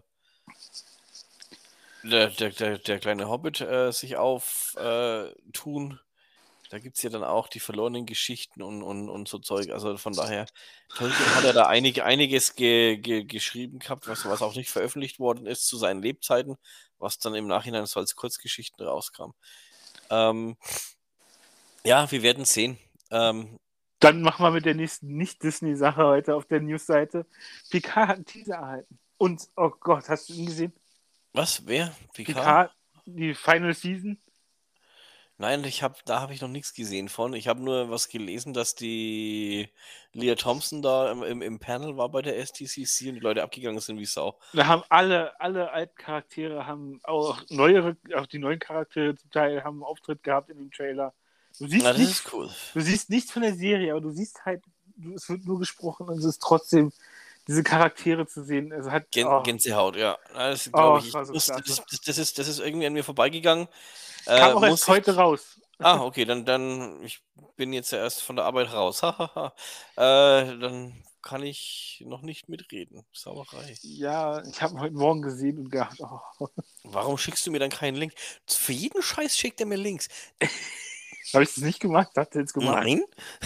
[2.03, 5.93] der, der, der, der kleine Hobbit äh, sich auftun.
[5.93, 6.05] Äh,
[6.71, 9.71] da gibt es ja dann auch die verlorenen Geschichten und, und, und so Zeug.
[9.71, 10.47] Also von daher,
[10.97, 15.19] Tolkien hat ja da einige, einiges ge, ge, geschrieben gehabt, was, was auch nicht veröffentlicht
[15.19, 16.57] worden ist zu seinen Lebzeiten,
[16.99, 19.35] was dann im Nachhinein so als Kurzgeschichten rauskam.
[20.11, 20.57] Ähm,
[21.85, 22.79] ja, wir werden sehen.
[23.11, 23.59] Ähm,
[24.01, 27.27] Dann machen wir mit der nächsten Nicht-Disney-Sache heute auf der News-Seite.
[27.71, 28.99] Picard hat einen Teaser erhalten.
[29.17, 30.73] Und, oh Gott, hast du ihn gesehen?
[31.35, 31.67] was?
[31.67, 31.95] Wer?
[32.13, 32.37] Picard?
[32.37, 32.71] Picard,
[33.07, 34.19] die Final Season.
[35.37, 37.35] Nein, ich hab, da habe ich noch nichts gesehen von.
[37.35, 39.69] Ich habe nur was gelesen, dass die
[40.13, 43.81] Leah Thompson da im, im, im Panel war bei der STCC und die Leute abgegangen
[43.81, 44.39] sind wie Sau.
[44.53, 49.65] Da haben alle, alle alten Charaktere haben auch neuere, auch die neuen Charaktere zum Teil
[49.65, 51.13] haben einen Auftritt gehabt in dem Trailer.
[51.59, 52.51] Du siehst, Na, das nicht, ist cool.
[52.75, 54.63] du siehst nichts von der Serie, aber du siehst halt,
[55.15, 56.93] es wird nur gesprochen und es ist trotzdem,
[57.47, 58.73] diese Charaktere zu sehen.
[58.73, 60.19] Es hat, Gän oh, Gänsehaut, ja.
[60.33, 61.33] Das, Oh, ich, ich so klasse.
[61.33, 63.69] das, das, ist, das ist irgendwie an mir vorbeigegangen.
[64.27, 65.61] Äh, kam auch erst heute raus.
[65.79, 67.21] Ah, okay, dann, dann, ich
[67.57, 69.03] bin jetzt ja erst von der Arbeit raus.
[69.97, 73.05] Äh, dann kann ich noch nicht mitreden.
[73.13, 73.77] Sauerei.
[73.83, 76.49] Ja, ich habe heute Morgen gesehen und gedacht, oh,
[76.85, 78.13] Warum schickst du mir dann keinen Link?
[78.47, 80.09] Für jeden Scheiß schickt er mir Links.
[81.33, 82.11] Habe ich das nicht gemacht?
[82.17, 82.85] Er jetzt gemacht?
[82.85, 83.03] Nein?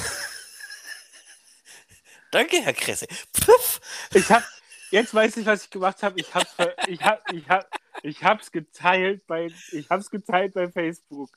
[2.31, 3.07] Danke, Herr Kresse.
[3.35, 3.81] Pfiff.
[4.13, 4.43] Ich hab,
[4.91, 6.21] jetzt weiß ich, was ich gemacht habe.
[6.21, 7.69] Ich hab's, ver- ich hab, ich hab,
[8.03, 11.31] ich hab's geteilt bei, ich hab's geteilt bei Facebook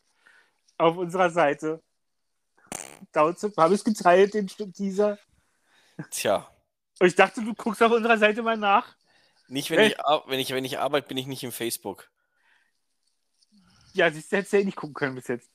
[0.77, 1.81] auf unserer Seite.
[3.11, 5.17] Dazu habe ich geteilt den Teaser.
[6.09, 6.49] Tja,
[6.99, 8.95] Und ich dachte, du guckst auf unserer Seite mal nach.
[9.47, 9.87] nicht wenn Hey.
[9.89, 12.09] ich, ar- wenn ich, wenn ich arbeite, bin ich nicht im Facebook.
[13.93, 15.50] Ja, siehst du, hättest du ja eh nicht gucken können bis jetzt.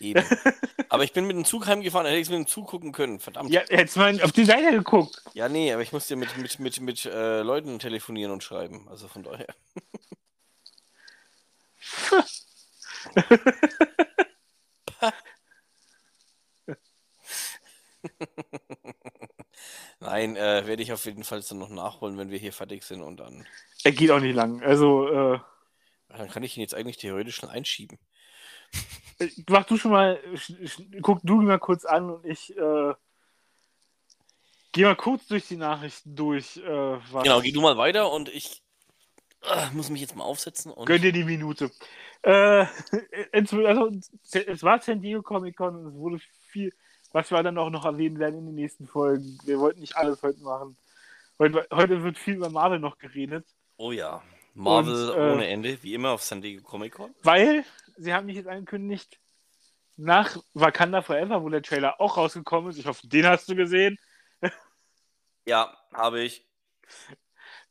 [0.00, 0.24] Eben.
[0.88, 3.20] aber ich bin mit dem Zug heimgefahren, hätte ich es mit dem Zug gucken können.
[3.20, 3.50] Verdammt.
[3.50, 5.22] Ja, hättest mal auf die Seite geguckt.
[5.34, 8.88] Ja, nee, aber ich musste mit, mit, mit, mit äh, Leuten telefonieren und schreiben.
[8.88, 9.46] Also von daher.
[20.00, 23.02] Nein, äh, werde ich auf jeden Fall dann noch nachholen, wenn wir hier fertig sind
[23.02, 23.46] und dann.
[23.84, 24.62] Er geht auch nicht lang.
[24.62, 25.38] Also, äh,
[26.08, 27.98] Dann kann ich ihn jetzt eigentlich theoretisch schon einschieben.
[29.48, 30.18] Mach du schon mal,
[31.02, 32.94] guck du mal kurz an und ich äh,
[34.72, 36.56] gehe mal kurz durch die Nachrichten durch.
[36.58, 38.62] Äh, Genau, geh du mal weiter und ich
[39.42, 40.86] äh, muss mich jetzt mal aufsetzen und.
[40.86, 41.70] Gönn dir die Minute.
[42.22, 42.66] Äh,
[43.32, 43.90] es, also,
[44.32, 46.72] es war San Diego Comic Con und es wurde viel,
[47.12, 49.38] was wir dann auch noch erwähnen werden in den nächsten Folgen.
[49.44, 50.76] Wir wollten nicht alles heute machen.
[51.38, 53.46] Heute, heute wird viel über Marvel noch geredet,
[53.78, 54.22] Oh ja.
[54.52, 57.14] Marvel Und, äh, ohne Ende, wie immer auf San Diego Comic Con.
[57.22, 57.64] weil
[58.00, 59.20] sie haben mich jetzt angekündigt,
[59.96, 63.98] nach Wakanda Forever, wo der Trailer auch rausgekommen ist, ich hoffe, den hast du gesehen,
[65.46, 66.46] Ja, habe ich.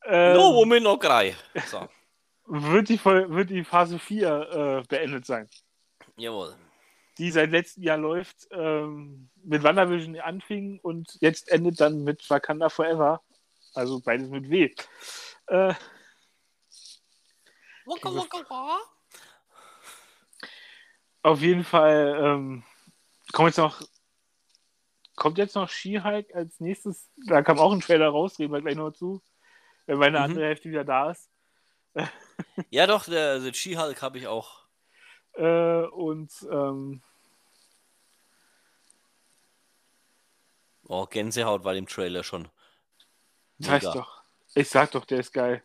[0.03, 1.35] äh, no Woman, no Cry.
[1.67, 1.87] So,
[2.45, 5.49] wird, die, wird die Phase 4 äh, beendet sein.
[6.17, 6.55] jawohl.
[7.17, 12.69] die seit letztem Jahr läuft, ähm, mit WandaVision anfing und jetzt endet dann mit Wakanda
[12.69, 13.21] Forever.
[13.73, 14.73] Also beides mit W.
[15.47, 15.73] Äh,
[17.85, 18.77] Waka, waka, waka.
[21.23, 22.63] Auf jeden Fall ähm,
[23.33, 23.81] kommt jetzt noch
[25.15, 27.09] kommt jetzt noch She-Hulk als nächstes.
[27.27, 29.21] Da kam auch ein Trailer raus, reden wir gleich noch zu,
[29.85, 30.23] wenn meine Mhm.
[30.25, 31.29] andere Hälfte wieder da ist.
[32.71, 34.65] Ja, doch, der, der She-Hulk habe ich auch.
[35.33, 37.01] Äh, und ähm,
[40.87, 42.49] Oh, Gänsehaut war dem Trailer schon.
[43.59, 43.93] sag ich Mega.
[43.93, 44.23] doch.
[44.55, 45.63] Ich sag doch, der ist geil.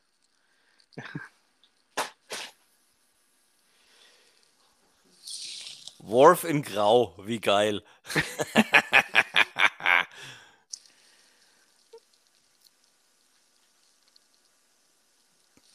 [6.06, 7.82] Worf in Grau, wie geil.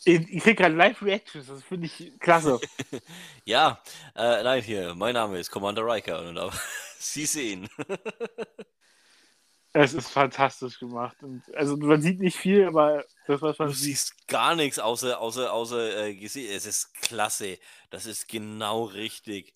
[0.05, 2.59] Ich, krieg gerade Live-Reactions, das finde ich klasse.
[3.45, 3.81] Ja,
[4.15, 6.53] äh, nein, hier, mein Name ist Commander Riker und aber,
[6.99, 7.67] Sie sehen.
[9.73, 11.17] Es ist fantastisch gemacht.
[11.23, 13.97] Und, also man sieht nicht viel, aber das, was man Du sieht.
[13.97, 16.49] siehst gar nichts außer, außer, außer äh, Gesicht.
[16.51, 17.59] Es ist klasse.
[17.89, 19.53] Das ist genau richtig.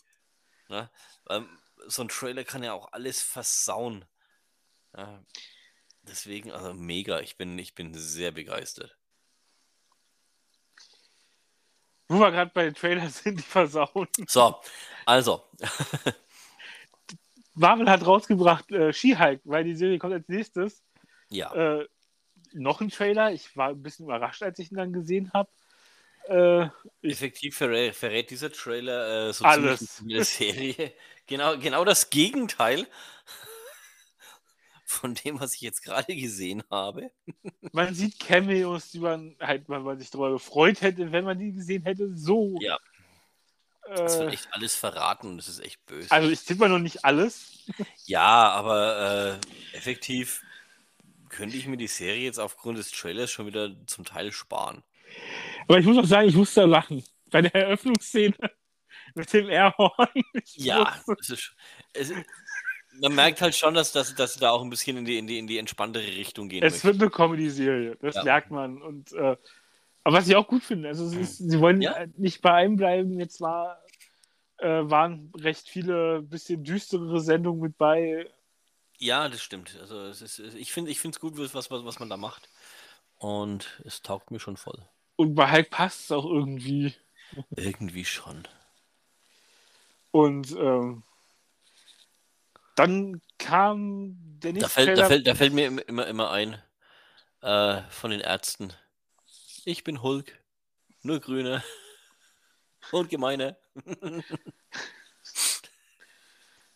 [0.70, 0.90] Ne?
[1.30, 1.48] Ähm,
[1.88, 4.06] so ein Trailer kann ja auch alles versauen.
[4.96, 5.24] Ja,
[6.04, 7.20] deswegen, also mega.
[7.20, 8.98] Ich bin, ich bin sehr begeistert.
[12.08, 14.08] Wo wir gerade bei den Trailers sind, die versauen.
[14.28, 14.60] So,
[15.06, 15.50] also,
[17.56, 20.84] Marvel hat rausgebracht äh, She-Hulk, weil die Serie kommt als nächstes.
[21.30, 21.54] ja.
[21.54, 21.88] Äh,
[22.56, 23.32] noch ein Trailer.
[23.32, 25.50] Ich war ein bisschen überrascht, als ich ihn dann gesehen habe.
[26.28, 26.68] Äh,
[27.02, 29.96] Effektiv verrät, verrät dieser Trailer äh, so Alles.
[29.98, 30.94] ziemlich die Serie.
[31.26, 32.86] Genau, genau das Gegenteil
[34.86, 37.12] von dem, was ich jetzt gerade gesehen habe.
[37.72, 41.54] man sieht Cameos, die man halt, weil man sich darüber gefreut hätte, wenn man die
[41.54, 42.16] gesehen hätte.
[42.18, 42.58] So.
[42.60, 42.78] Ja.
[43.98, 46.12] Es wird Äh, echt alles verraten und es ist echt böse.
[46.12, 47.58] also ich tippe mal noch nicht alles.
[48.06, 49.40] Ja, aber
[49.74, 50.42] äh, effektiv
[51.30, 54.84] könnte ich mir die Serie jetzt aufgrund des Trailers schon wieder zum Teil sparen.
[55.68, 57.04] Aber ich muss auch sagen, ich musste lachen.
[57.32, 58.36] Bei der Eröffnungsszene
[59.16, 60.08] mit dem Airhorn.
[60.56, 61.56] Ja, es ist,
[61.94, 62.12] es
[63.00, 65.26] man merkt halt schon, dass, dass, dass sie da auch ein bisschen in die, in
[65.26, 66.88] die, in die entspanntere Richtung gehen Es möchten.
[66.88, 68.24] wird eine Comedy-Serie, das Ja.
[68.24, 68.82] merkt man.
[68.84, 69.36] Und, äh,
[70.04, 71.94] aber was ich auch gut finde, also ist, sie wollen Ja.
[71.94, 73.20] äh, nicht bei einem bleiben.
[73.20, 73.82] Jetzt war,
[74.58, 78.30] äh, waren recht viele bisschen düsterere Sendungen mit bei.
[79.00, 79.76] Ja, das stimmt.
[79.82, 82.48] Also ist, ich finde es gut, was, was, was man da macht.
[83.18, 84.86] Und es taugt mir schon voll.
[85.16, 86.94] Und bei Hulk passt es auch irgendwie.
[87.56, 88.48] Irgendwie schon.
[90.12, 91.04] Und ähm,
[92.76, 96.62] dann kam der Da nächste fällt, da fällt, da fällt mir immer, immer, ein
[97.42, 98.74] äh, von den Ärzten.
[99.66, 100.40] Ich bin Hulk.
[101.02, 101.64] Nur Grüne.
[102.92, 103.58] Und Gemeine.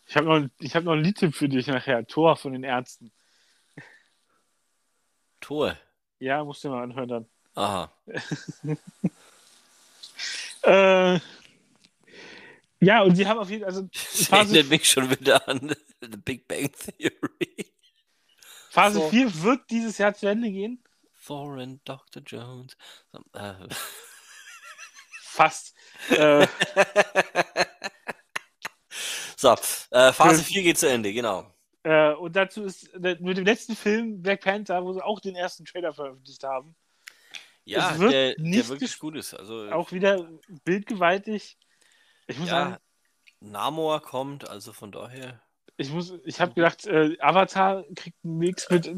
[0.06, 2.06] Ich habe noch, ich hab noch ein Liedtipp für dich nachher.
[2.06, 3.12] Tor von den Ärzten.
[5.40, 5.76] Tor.
[6.18, 7.28] Ja, musst du mal anhören dann.
[7.58, 7.92] Aha.
[10.64, 11.20] Äh,
[12.80, 15.74] ja, und sie haben auf jeden Fall, also Das Phase, erinnert mich schon wieder an
[16.00, 17.72] The Big Bang Theory.
[18.70, 19.08] Phase So.
[19.08, 20.82] 4 wird dieses Jahr zu Ende gehen.
[21.24, 22.22] Thor and Dr.
[22.26, 22.76] Jones.
[23.32, 23.54] Äh,
[25.22, 25.76] Fast.
[26.10, 26.46] äh,
[29.36, 29.52] so,
[29.90, 30.44] äh, Phase Film.
[30.44, 31.54] 4 geht zu Ende, genau.
[31.84, 35.64] äh, und dazu ist mit dem letzten Film Black Panther, wo sie auch den ersten
[35.64, 36.74] Trailer veröffentlicht haben,
[37.68, 39.34] Ja, Es wird der, der wirklich gut ist.
[39.34, 40.26] Also, auch wieder
[40.64, 41.58] bildgewaltig.
[42.26, 42.76] Ich muss Ja, sagen,
[43.40, 45.42] Namor kommt, also von daher.
[45.76, 48.90] ich muss, ich habe gedacht, äh, Avatar kriegt einen Mix mit,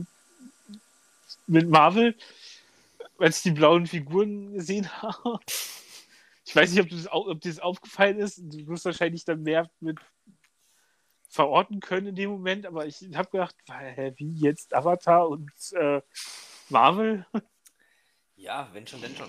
[1.49, 2.16] mit Marvel,
[3.18, 5.41] als ich die blauen Figuren gesehen habe.
[6.45, 8.39] Ich weiß nicht, ob, das, ob dir das aufgefallen ist.
[8.39, 9.99] Du wirst wahrscheinlich dann mehr mit
[11.29, 13.57] verorten können in dem Moment, aber ich habe gedacht,
[14.16, 16.01] wie jetzt Avatar und äh,
[16.68, 17.27] Marvel?
[18.41, 19.28] Ja, wenn schon, denn schon.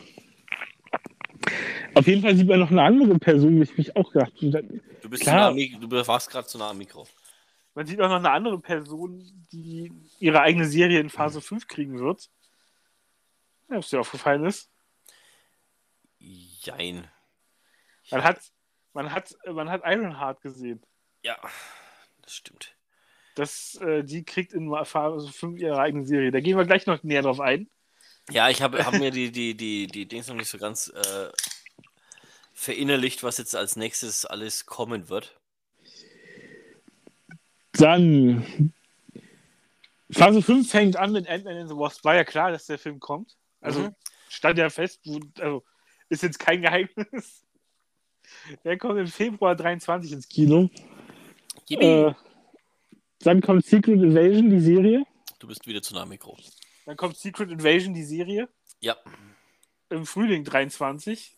[1.96, 4.82] Auf jeden Fall sieht man noch eine andere Person, wo ich mich auch gedacht habe.
[5.02, 5.54] Du bist Klar.
[5.54, 7.06] zu nah du warst gerade zu nah am Mikro.
[7.76, 12.00] Man sieht auch noch eine andere Person, die ihre eigene Serie in Phase 5 kriegen
[12.00, 12.30] wird.
[13.70, 14.70] Ja, ob es dir aufgefallen ist.
[16.20, 17.10] Jein.
[18.12, 18.40] Man hat,
[18.94, 20.82] man hat, man hat Ironheart gesehen.
[21.24, 21.38] Ja,
[22.22, 22.76] das stimmt.
[23.36, 26.32] Das, äh, die kriegt in Phase 5 ihre eigene Serie.
[26.32, 27.70] Da gehen wir gleich noch näher drauf ein.
[28.30, 31.30] Ja, ich habe hab mir die, die, die, die Dings noch nicht so ganz äh,
[32.54, 35.40] verinnerlicht, was jetzt als nächstes alles kommen wird.
[37.74, 38.74] Dann
[40.12, 42.04] Phase 5 fängt an mit Ant-Man and the Wasp.
[42.04, 43.38] War ja klar, dass der Film kommt.
[43.62, 43.96] Also Mhm.
[44.30, 45.02] stand ja fest,
[45.40, 45.64] also
[46.10, 47.46] ist jetzt kein Geheimnis.
[48.64, 50.70] Der kommt im Februar 23 ins Kino.
[51.70, 52.14] Äh,
[53.20, 55.04] dann kommt Secret Invasion, die Serie.
[55.40, 56.38] Du bist wieder zu nah am Mikro.
[56.86, 58.50] Dann kommt Secret Invasion, die Serie.
[58.80, 58.98] Ja,
[59.90, 61.36] Im Frühling 23.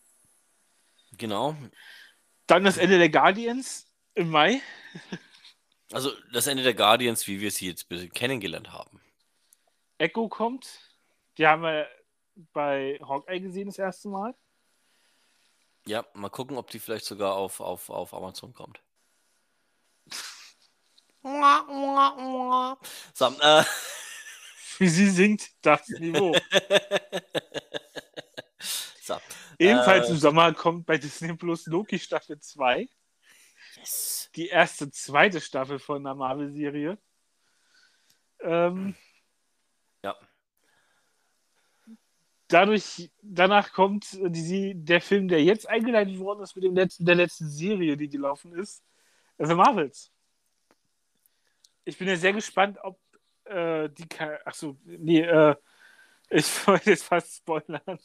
[1.17, 1.55] genau.
[2.47, 4.61] Dann das Ende der Guardians im Mai.
[5.91, 9.01] Also das Ende der Guardians, wie wir sie jetzt kennengelernt haben.
[9.97, 10.79] Echo kommt.
[11.37, 11.87] Die haben wir
[12.51, 14.35] bei Hawkeye gesehen das erste Mal.
[15.85, 18.81] Ja, mal gucken, ob die vielleicht sogar auf, auf, auf Amazon kommt.
[23.13, 23.63] So, äh,
[24.79, 26.33] Wie sie singt, das Niveau.
[29.01, 29.17] so.
[29.59, 30.11] Ebenfalls Äh.
[30.11, 32.87] im Sommer kommt bei Disney Plus Loki Staffel 2.
[33.75, 34.29] Yes.
[34.35, 36.97] Die erste, zweite Staffel von einer Marvel-Serie.
[38.41, 38.95] Ähm,
[40.03, 40.15] Ja.
[42.47, 47.05] dadurch, danach kommt äh, die, der Film, der jetzt eingeleitet worden ist mit dem letzten,
[47.05, 48.83] der letzten Serie, die gelaufen ist.
[49.37, 50.11] The Marvels.
[51.85, 52.99] Ich bin ja sehr gespannt, ob
[53.45, 54.07] äh, die.
[54.45, 55.55] Achso, nee, äh,
[56.29, 57.99] ich wollte jetzt fast spoilern.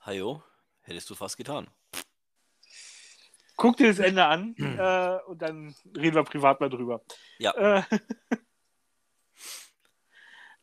[0.00, 0.42] Hajo,
[0.82, 1.68] hättest du fast getan.
[3.56, 7.02] Guck dir das Ende an äh, und dann reden wir privat mal drüber.
[7.38, 7.82] Ja, Äh,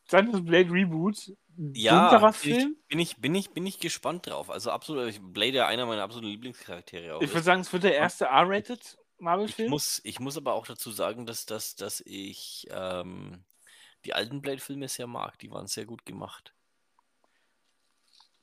[0.10, 1.32] dann das Blade Reboot.
[1.74, 2.76] ja ich, Film.
[2.90, 4.50] bin, ich, bin, ich, bin ich gespannt drauf.
[4.50, 7.46] Also absolut, ich- Blade ja einer meiner absoluten Lieblingscharaktere auch Ich würde ist.
[7.46, 9.70] sagen, es wird der erste R-rated Ich Marvel-Film.
[9.70, 13.44] muss, ich muss aber auch dazu sagen, dass, dass, dass ich ähm,
[14.06, 15.38] die alten Blade-Filme sehr mag.
[15.40, 16.54] Die waren sehr gut gemacht.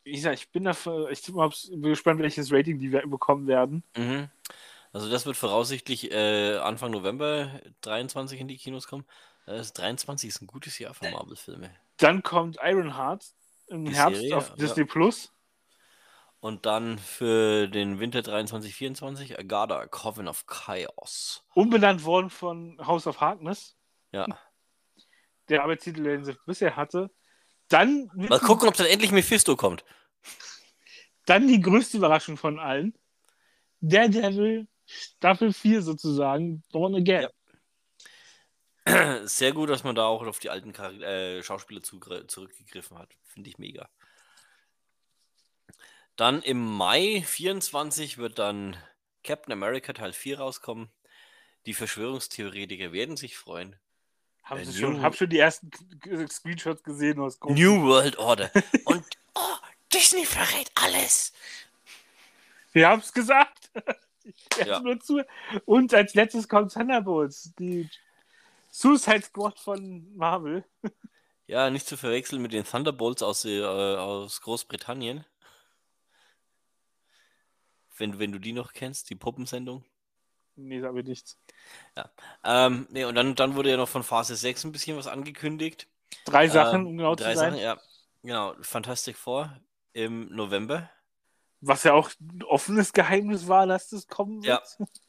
[0.04, 3.82] Ich, sag, ich bin dafür, ich bin gespannt, welches Rating die wir bekommen werden.
[3.96, 4.30] Mhm.
[4.92, 9.04] Also das wird voraussichtlich äh, Anfang November 23 in die Kinos kommen.
[9.44, 11.70] Das 23 ist ein gutes Jahr für Marvel-Filme.
[11.98, 13.24] Dann kommt Ironheart
[13.68, 14.56] im Die Herbst Serie, auf ja.
[14.56, 15.32] Disney Plus.
[16.40, 21.44] Und dann für den Winter 23, 24 Agatha, Coven of Chaos.
[21.54, 23.76] Umbenannt worden von House of Harkness,
[24.12, 24.26] Ja.
[25.48, 27.10] Der Arbeitstitel, den sie bisher hatte.
[27.68, 29.84] Dann, Mal gucken, ob dann endlich Mephisto kommt.
[31.26, 32.94] dann die größte Überraschung von allen.
[33.80, 37.28] Daredevil Staffel 4 sozusagen, Born Again.
[38.86, 39.26] Ja.
[39.26, 43.10] Sehr gut, dass man da auch auf die alten Char äh, Schauspieler zurückgegriffen hat.
[43.24, 43.88] Finde ich mega.
[46.16, 48.76] Dann im Mai 24 wird dann
[49.22, 50.90] Captain America Teil 4 rauskommen.
[51.66, 53.76] Die Verschwörungstheoretiker werden sich freuen.
[54.48, 55.70] Haben Äh, Sie schon, hab schon die ersten
[56.30, 58.50] Screenshots gesehen aus großen- New World Order.
[58.84, 59.56] Und oh,
[59.92, 61.32] Disney verrät alles.
[62.72, 63.70] Wir haben es gesagt.
[64.60, 64.80] Ich ja.
[64.80, 65.24] nur zu.
[65.64, 67.88] Und als letztes kommt Thunderbolts, die
[68.70, 70.64] Suicide Squad von Marvel.
[71.46, 75.24] Ja, nicht zu verwechseln mit den Thunderbolts aus, äh, aus Großbritannien.
[77.96, 79.82] Wenn, wenn du die noch kennst, die Puppensendung.
[80.58, 81.38] Nee, sag mir nichts.
[82.44, 85.88] Ähm, nee, und dann, dann wurde ja noch von Phase 6 ein bisschen was angekündigt.
[86.24, 87.52] Drei Sachen, Ähm, um genau drei zu sein.
[87.52, 87.78] Sachen, ja.
[88.22, 89.56] Genau, Fantastic Four
[89.92, 90.90] im November.
[91.60, 94.60] Was ja auch ein offenes Geheimnis war, dass das kommen Ja.
[94.80, 94.88] wird.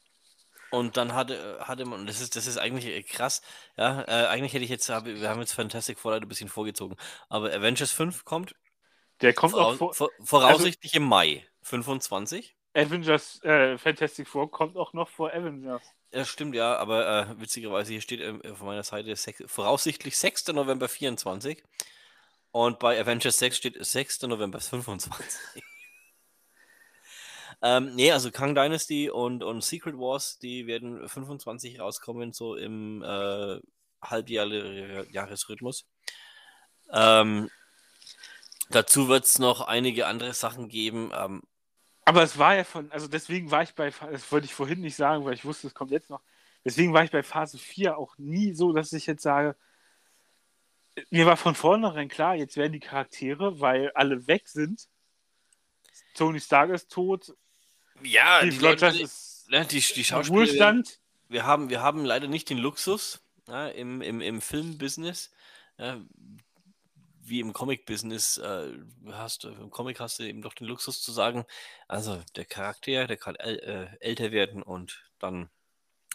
[0.70, 3.42] Und dann hatte, hatte man, und das ist, das ist eigentlich äh, krass,
[3.76, 6.94] ja, äh, eigentlich hätte ich jetzt, wir haben jetzt Fantastic Four ein bisschen vorgezogen,
[7.28, 8.54] aber Avengers 5 kommt,
[9.20, 9.94] Der kommt auch vorau vor.
[9.94, 12.54] vor, voraussichtlich im Mai 25.
[12.74, 15.82] Avengers, äh, Fantastic Four kommt auch noch vor Avengers.
[16.12, 20.48] Ja, stimmt, ja, aber äh, witzigerweise hier steht ähm, von meiner Seite sech, voraussichtlich 6.
[20.48, 21.62] November 24
[22.52, 24.22] und bei Avengers 6 steht 6.
[24.22, 25.62] November 25.
[27.62, 33.02] Ähm, nee, also Kang Dynasty und, und Secret Wars, die werden 25 rauskommen, so im
[33.02, 33.60] äh,
[34.02, 35.86] Halbjahresrhythmus.
[36.90, 37.50] Ähm,
[38.70, 41.12] dazu wird es noch einige andere Sachen geben.
[41.14, 41.42] Ähm,
[42.10, 44.96] Aber es war ja von, also deswegen war ich bei, das wollte ich vorhin nicht
[44.96, 46.20] sagen, weil ich wusste, es kommt jetzt noch.
[46.64, 49.54] Deswegen war ich bei Phase 4 auch nie so, dass ich jetzt sage,
[51.10, 54.88] mir war von vornherein klar, jetzt werden die Charaktere, weil alle weg sind.
[56.14, 57.32] Tony Stark ist tot.
[58.02, 60.82] ja, Steve die, Leute, Rogers ist ne, die, die im Schauspieler.
[61.28, 65.30] Wir haben, wir haben leider nicht den Luxus ja, im, im, im Filmbusiness,
[65.78, 66.00] ja,
[67.30, 68.72] wie im Comic-Business äh,
[69.12, 71.46] hast du, im Comic hast du eben doch den Luxus zu sagen,
[71.88, 75.48] also der Charakter, der kann äh, älter werden und dann,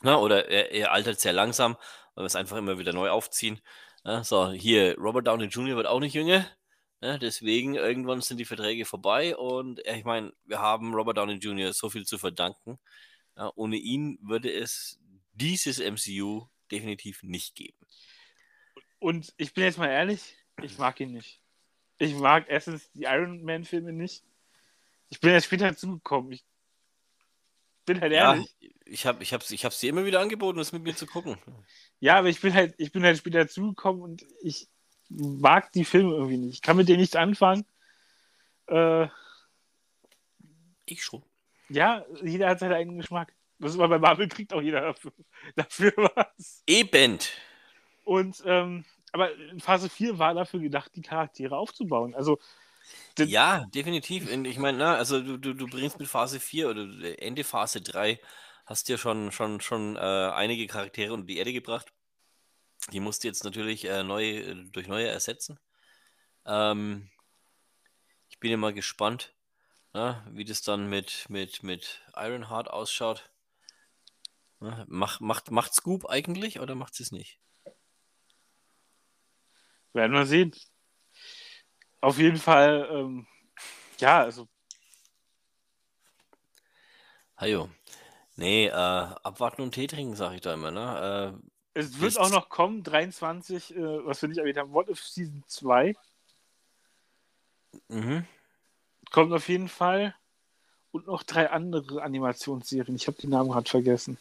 [0.01, 1.77] na, oder er, er altert sehr langsam,
[2.13, 3.61] weil wir es einfach immer wieder neu aufziehen.
[4.03, 5.77] Ja, so, hier, Robert Downey Jr.
[5.77, 6.45] wird auch nicht jünger.
[7.01, 11.35] Ja, deswegen, irgendwann sind die Verträge vorbei und äh, ich meine, wir haben Robert Downey
[11.35, 11.73] Jr.
[11.73, 12.79] so viel zu verdanken.
[13.37, 14.99] Ja, ohne ihn würde es
[15.33, 17.77] dieses MCU definitiv nicht geben.
[18.99, 21.41] Und ich bin jetzt mal ehrlich, ich mag ihn nicht.
[21.97, 24.23] Ich mag erstens die Iron Man-Filme nicht.
[25.09, 26.31] Ich bin erst später dazugekommen.
[26.33, 26.43] Ich
[27.85, 28.55] bin halt Ja, ehrlich.
[28.85, 31.37] ich habe ich hab's, ich hab's dir immer wieder angeboten, das mit mir zu gucken.
[31.99, 34.67] Ja, aber ich bin halt, ich bin halt später dazugekommen und ich
[35.09, 36.55] mag die Filme irgendwie nicht.
[36.55, 37.65] Ich kann mit denen nichts anfangen.
[38.67, 39.07] Äh,
[40.85, 41.23] Ich schon.
[41.69, 43.33] ja, jeder hat seinen eigenen Geschmack.
[43.59, 45.13] Das ist aber bei Marvel kriegt auch jeder dafür,
[45.55, 46.63] dafür was.
[46.67, 47.19] Eben.
[48.03, 48.83] Und ähm,
[49.15, 52.13] aber Phase 4 war dafür gedacht, die Charaktere aufzubauen.
[52.13, 52.37] Also
[53.17, 54.29] Ja, definitiv.
[54.29, 58.19] Ich meine, also du, du, du bringst mit Phase 4 oder Ende Phase 3
[58.65, 61.93] hast ja schon, schon, schon äh, einige Charaktere unter die Erde gebracht.
[62.91, 65.59] Die musst du jetzt natürlich äh, neu, durch neue ersetzen.
[66.45, 67.09] Ähm,
[68.27, 69.33] ich bin ja mal gespannt,
[69.93, 73.29] na, wie das dann mit, mit, mit Ironheart ausschaut.
[74.59, 77.39] Na, macht, macht, macht Scoop eigentlich oder macht es nicht?
[79.95, 80.53] Werden wir sehen.
[82.01, 83.25] Auf jeden Fall, ähm,
[83.99, 84.47] ja, also
[87.37, 87.69] Hajo.
[88.37, 91.35] Nee, äh, abwarten und Tee trinken, sag ich da immer, ne?
[91.73, 95.03] Äh, es wird auch noch kommen, 23, äh, was wir nicht erwähnt haben, What If
[95.03, 95.95] Season 2
[97.89, 98.25] mhm.
[99.11, 100.15] kommt auf jeden Fall.
[100.91, 102.95] Und noch drei andere Animationsserien.
[102.95, 104.17] Ich habe die Namen gerade vergessen.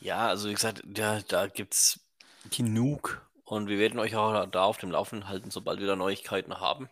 [0.00, 2.00] Ja, also wie gesagt, da, da gibt's
[2.50, 6.60] genug und wir werden euch auch da auf dem Laufenden halten, sobald wir da Neuigkeiten
[6.60, 6.88] haben.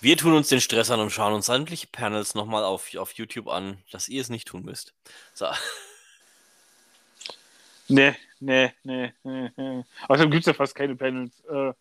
[0.00, 3.48] Wir tun uns den Stress an und schauen uns sämtliche Panels nochmal auf, auf YouTube
[3.48, 4.94] an, dass ihr es nicht tun müsst.
[5.34, 5.46] So,
[7.88, 9.84] Nee, nee, nee, nee, nee.
[10.08, 11.40] Außerdem gibt es ja fast keine Panels.
[11.44, 11.72] Äh,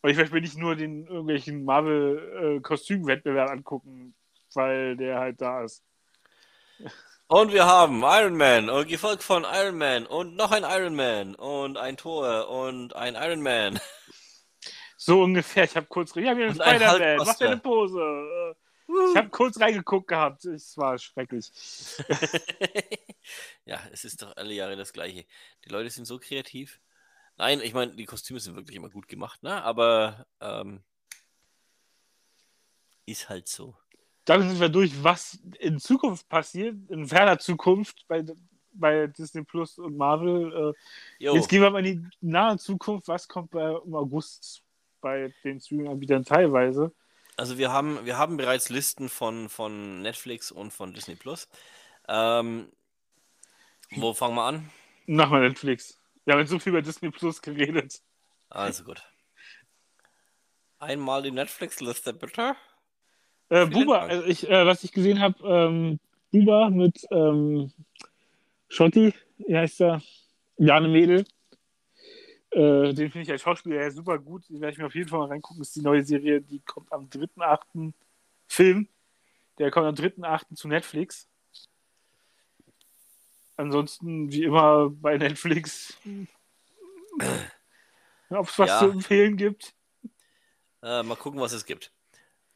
[0.00, 4.14] und ich möchte mir nicht nur den irgendwelchen Marvel-Kostümwettbewerb angucken,
[4.54, 5.82] weil der halt da ist.
[7.28, 11.34] Und wir haben Iron Man, und gefolgt von Iron Man und noch ein Iron Man
[11.34, 13.80] und ein Thor und ein Iron Man.
[14.96, 15.64] So ungefähr.
[15.64, 16.14] Ich habe kurz.
[16.14, 17.16] Ja, wir haben Und ein Spider-Man.
[17.18, 18.56] Mach deine Pose.
[19.10, 20.44] Ich habe kurz reingeguckt gehabt.
[20.46, 21.50] Es war schrecklich.
[23.66, 25.26] ja, es ist doch alle Jahre das Gleiche.
[25.64, 26.80] Die Leute sind so kreativ.
[27.36, 29.62] Nein, ich meine, die Kostüme sind wirklich immer gut gemacht, ne?
[29.62, 30.82] Aber ähm,
[33.06, 33.76] ist halt so.
[34.24, 38.24] Damit sind wir durch, was in Zukunft passiert, in ferner Zukunft bei,
[38.72, 40.74] bei Disney Plus und Marvel.
[41.20, 43.08] Äh, Jetzt gehen wir mal in die nahe Zukunft.
[43.08, 44.62] Was kommt bei, im August
[45.00, 46.92] bei den Streaming-Anbietern teilweise?
[47.36, 51.48] also wir haben, wir haben bereits Listen von, von Netflix und von Disney Plus.
[52.08, 52.70] Ähm,
[53.90, 54.70] wo fangen wir an?
[55.06, 55.98] Nach mal Netflix.
[56.24, 58.02] Wir haben jetzt so viel über Disney Plus geredet.
[58.48, 59.02] Also gut.
[60.78, 62.56] Einmal die Netflix-Liste, bitte.
[63.50, 66.00] Äh, Buba, also ich, äh, was ich gesehen habe, ähm,
[66.32, 67.70] Buba mit ähm,
[68.68, 70.02] Schotti, wie heißt er?
[70.56, 71.24] Jane Mädel.
[72.50, 74.48] Äh, den finde ich als Schauspieler super gut.
[74.48, 75.58] Die werde ich mir auf jeden Fall mal reingucken.
[75.58, 77.92] Das ist die neue Serie, die kommt am 3.8.
[78.46, 78.88] Film.
[79.58, 80.54] Der kommt am 3.8.
[80.54, 81.28] zu Netflix.
[83.56, 85.96] Ansonsten, wie immer bei Netflix,
[88.30, 88.78] ob es was Ja.
[88.80, 89.74] zu empfehlen gibt.
[90.82, 91.92] Äh, mal gucken, was es gibt.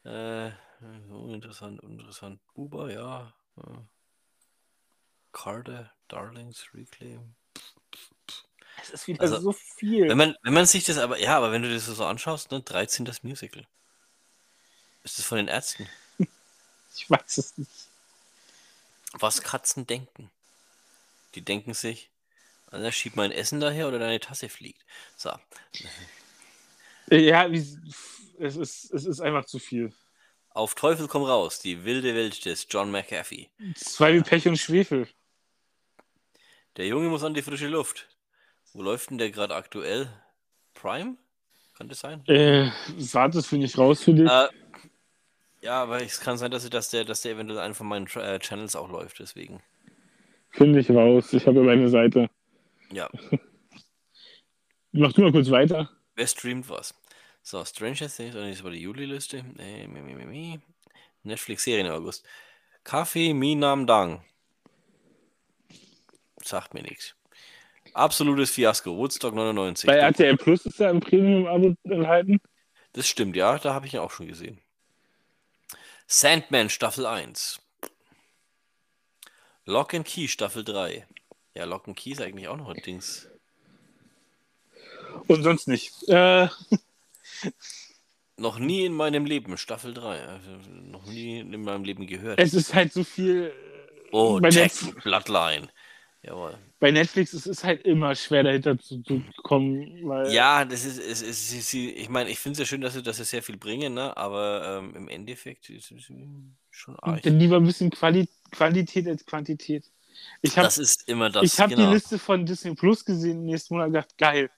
[0.03, 2.39] Äh, uninteressant, uninteressant.
[2.53, 3.33] Buba, ja.
[5.31, 7.35] Carter, Darlings, Reclaim.
[8.81, 10.07] Es ist wieder Also, so viel.
[10.07, 12.61] Wenn man, wenn man sich das aber, ja, aber wenn du das so anschaust, ne,
[12.61, 13.67] 13 das Musical.
[15.03, 15.87] Ist das von den Ärzten?
[16.95, 17.71] Ich weiß es nicht.
[19.13, 20.29] Was Katzen denken.
[21.35, 22.09] Die denken sich,
[22.71, 24.83] Alter, schieb mein Essen daher oder deine Tasse fliegt.
[25.15, 25.31] So.
[27.09, 27.77] Ja, es,
[28.37, 29.93] ist, es ist einfach zu viel.
[30.51, 33.49] Auf Teufel komm raus, die wilde Welt des John McAfee.
[33.75, 35.07] Zwei wie Pech und Schwefel.
[36.77, 38.07] Der Junge muss an die frische Luft.
[38.73, 40.09] Wo läuft denn der gerade aktuell?
[40.73, 41.15] Prime?
[41.77, 42.25] Kann das sein?
[42.27, 44.29] Äh, sah das finde ich raus für dich.
[44.29, 44.47] Äh,
[45.61, 48.39] ja, aber es kann sein, dass, dass, der, dass der eventuell einen von meinen äh,
[48.39, 49.61] Channels auch läuft, deswegen.
[50.51, 51.31] Finde ich raus.
[51.33, 52.29] Ich habe ja meine Seite.
[52.91, 53.09] Ja,
[54.91, 55.89] Mach du mal kurz weiter.
[56.15, 56.93] wer streamt was?
[57.49, 59.43] So, Stranger Things, nee, das war die Juli-Liste.
[59.57, 60.59] Äh.
[61.23, 62.23] Netflix-Serien im August.
[62.83, 64.23] Kaffee Minam Dang.
[66.43, 67.15] Sagt mir nichts.
[67.95, 68.95] Absolutes Fiasko.
[68.95, 69.87] Woodstock 99.
[69.87, 72.39] Bei RTL Plus ist ja ein Premium-Abo enthalten.
[72.93, 74.61] Das stimmt, ja, da habe ich ihn auch schon gesehen.
[76.05, 77.59] Sandman Staffel 1.
[79.65, 81.07] Lock and Key Staffel 3.
[81.55, 83.27] Ja, Lock and Key ist eigentlich auch noch ein Dings.
[85.25, 86.07] Und sonst nicht.
[86.09, 86.47] Äh,
[88.37, 90.25] Noch nie in meinem Leben, Staffel 3.
[90.25, 92.39] Also, noch nie in meinem Leben gehört.
[92.39, 93.51] es ist halt so viel.
[94.11, 95.67] oh, bei, Jack Netf Bloodline.
[96.21, 96.57] Jawohl.
[96.81, 100.07] bei Netflix ist es halt immer schwer dahinter zu, zu kommen.
[100.07, 102.93] Weil Ja, das ist, es es ist, ich meine, ich finde es ja schön, dass
[102.93, 104.15] sie, dass sie sehr viel bringen, ne?
[104.17, 106.11] aber ähm, im Endeffekt ist es
[106.71, 107.21] schon arg.
[107.21, 109.85] Dann lieber ein bisschen Quali Qualität als Quantität.
[110.41, 111.43] Ich habe Das ist immer das.
[111.43, 111.87] ich hab genau.
[111.87, 114.49] die Liste von Disney Plus gesehen nächsten Monat und gedacht, geil.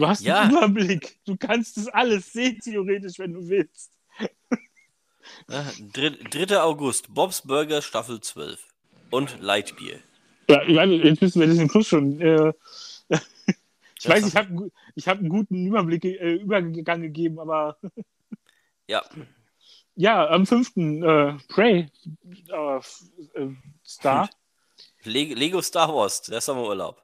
[0.00, 0.40] Du hast Ja.
[0.40, 1.18] einen Überblick.
[1.26, 3.92] Du kannst das alles sehen, theoretisch, wenn du willst.
[5.46, 6.58] Ja, dr- 3.
[6.62, 8.66] August, Bob's Burger Staffel 12
[9.10, 9.98] und Lightbeer.
[10.48, 12.18] Ja, ich meine, jetzt müssen wir Disney Plus schon.
[12.18, 12.52] Äh,
[13.98, 17.78] ich weiß, ich habe ich hab einen guten Überblick, äh, Übergang gegeben, aber
[18.88, 19.04] Ja,
[19.96, 20.76] ja, am 5.
[20.78, 21.90] Äh, Prey
[22.48, 22.76] äh,
[23.38, 23.54] äh,
[23.86, 24.30] Star.
[25.04, 27.02] Le Lego Star Wars, der Sommerurlaub.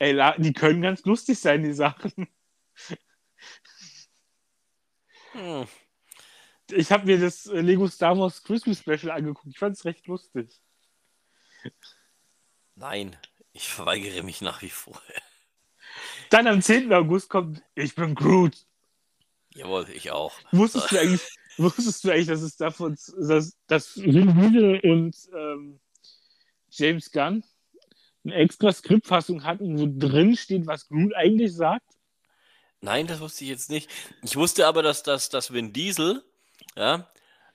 [0.00, 2.26] Ey, die können ganz lustig sein, die Sachen.
[5.32, 5.66] Hm.
[6.72, 9.48] Ich habe mir das äh, Lego Star Wars Christmas Special angeguckt.
[9.48, 10.60] Ich fand es recht lustig.
[12.76, 13.16] Nein,
[13.52, 15.00] ich verweigere mich nach wie vor.
[16.30, 16.92] Dann am 10.
[16.92, 18.56] August kommt Ich bin Groot.
[19.54, 20.32] Jawohl, ich auch.
[20.52, 21.28] Wusstest du eigentlich,
[21.58, 25.80] wusstest du eigentlich, dass es davon, dass, dass Vin Diesel und ähm,
[26.70, 27.44] James Gunn
[28.24, 31.86] eine extra Skriptfassung hatten, wo drin steht, was Groot eigentlich sagt?
[32.80, 33.90] Nein, das wusste ich jetzt nicht.
[34.22, 36.24] Ich wusste aber, dass, dass, dass Vin Diesel
[36.76, 37.10] ja,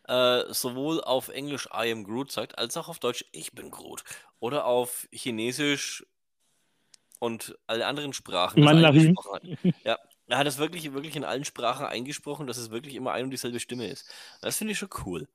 [0.08, 4.04] äh, sowohl auf Englisch I am Groot sagt, als auch auf Deutsch Ich bin Groot.
[4.40, 6.06] Oder auf Chinesisch
[7.20, 8.64] und alle anderen Sprachen.
[8.64, 9.16] Mandarin.
[9.84, 9.98] Ja,
[10.28, 13.32] er hat das wirklich, wirklich in allen Sprachen eingesprochen, dass es wirklich immer ein und
[13.32, 14.12] dieselbe Stimme ist.
[14.42, 15.28] Das finde ich schon cool.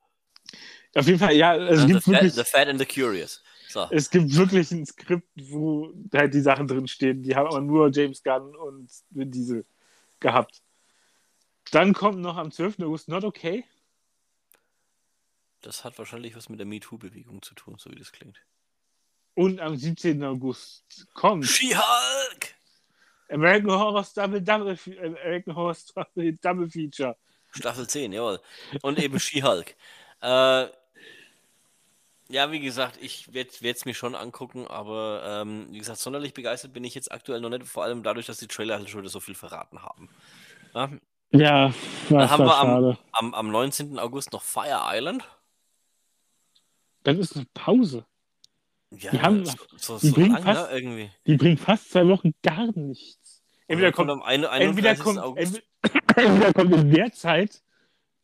[0.95, 3.41] Auf jeden Fall, ja, es Ja, the, gibt wirklich, the Fat and the Curious.
[3.71, 3.87] So.
[3.89, 7.23] es gibt wirklich ein Skript, wo halt die Sachen drin stehen.
[7.23, 9.65] Die haben aber nur James Gunn und Vin Diesel
[10.19, 10.61] gehabt.
[11.71, 12.79] Dann kommt noch am 12.
[12.81, 13.63] August Not Okay.
[15.61, 18.41] Das hat wahrscheinlich was mit der MeToo-Bewegung zu tun, so wie das klingt.
[19.35, 20.23] Und am 17.
[20.23, 22.55] August kommt She-Hulk!
[23.29, 27.15] American Horror Double Double American Horror Story Double Feature.
[27.51, 28.39] Staffel 10, jawohl.
[28.81, 29.75] Und eben She-Hulk.
[30.21, 30.67] Äh,
[32.31, 36.73] ja, wie gesagt, ich werde es mir schon angucken, aber ähm, wie gesagt, sonderlich begeistert
[36.73, 39.09] bin ich jetzt aktuell noch nicht, vor allem dadurch, dass die Trailer halt schon wieder
[39.09, 40.09] so viel verraten haben.
[40.73, 40.89] Ja,
[41.31, 41.73] Ja,
[42.09, 43.99] was haben da wir am- am, am 19.
[43.99, 45.23] August noch Fire Island.
[47.03, 48.05] Dann ist eine Pause.
[48.91, 51.11] Ja, Die haben- so, so, die so bringen lang, ne, fast- irgendwie.
[51.25, 53.41] Die bringt fast zwei Wochen gar nichts.
[53.67, 55.03] Entweder kommt kommt, am ein- entweder 31.
[55.03, 57.63] kommt, August entweder, entweder kommt in der Zeit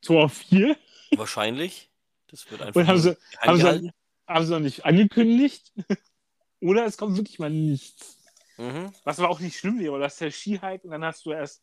[0.01, 0.76] Tor 4,
[1.16, 1.87] wahrscheinlich.
[2.28, 3.91] Das wird einfach Und haben sie- haben sie-
[4.28, 5.71] haben sie noch nicht angekündigt.
[6.61, 8.17] Oder es kommt wirklich mal nichts.
[8.57, 8.91] Mhm.
[9.03, 11.61] Was aber auch nicht schlimm wäre, das ist der Ski-Hype und dann hast du erst.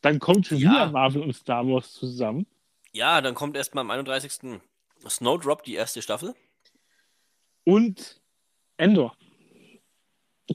[0.00, 0.70] Dann kommt schon Ja.
[0.70, 2.46] wieder Marvel und Star Wars zusammen.
[2.92, 4.60] Ja, dann kommt erstmal am 31.
[5.08, 6.34] Snowdrop, die erste Staffel.
[7.64, 8.20] Und
[8.78, 9.14] Endor.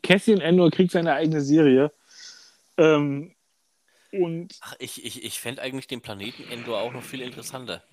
[0.04, 1.94] Cassian Endor kriegt seine eigene Serie.
[2.78, 3.35] Ähm,
[4.20, 7.84] und Ach, ich, ich, ich fände eigentlich den Planeten Endor auch noch viel interessanter.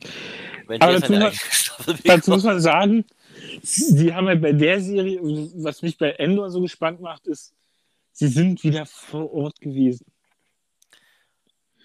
[0.66, 3.04] Aber dazu Staffel dazu muss man sagen,
[3.62, 7.54] sie haben halt bei der Serie, was mich bei Endor so gespannt macht, ist,
[8.12, 10.06] sie sind wieder vor Ort gewesen.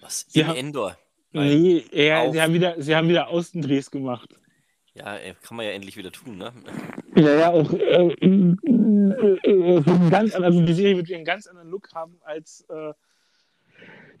[0.00, 0.26] Was?
[0.28, 0.98] Sie In haben- Endor?
[1.32, 1.84] Nein.
[1.92, 4.30] Nee, Auf- sie, haben wieder, sie haben wieder Außendrehs gemacht.
[4.94, 6.52] Ja, ey, kann man ja endlich wieder tun, ne?
[7.14, 11.68] Ja, ja, auch äh, äh, äh, einen ganz, also die Serie wird einen ganz anderen
[11.68, 12.92] Look haben als äh,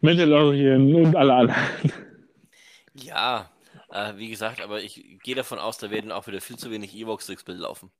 [0.00, 1.62] Mandalorian und alle anderen.
[2.94, 3.50] Ja,
[3.90, 6.94] äh, wie gesagt, aber ich gehe davon aus, da werden auch wieder viel zu wenig
[6.94, 7.90] Evox durchs Bild laufen.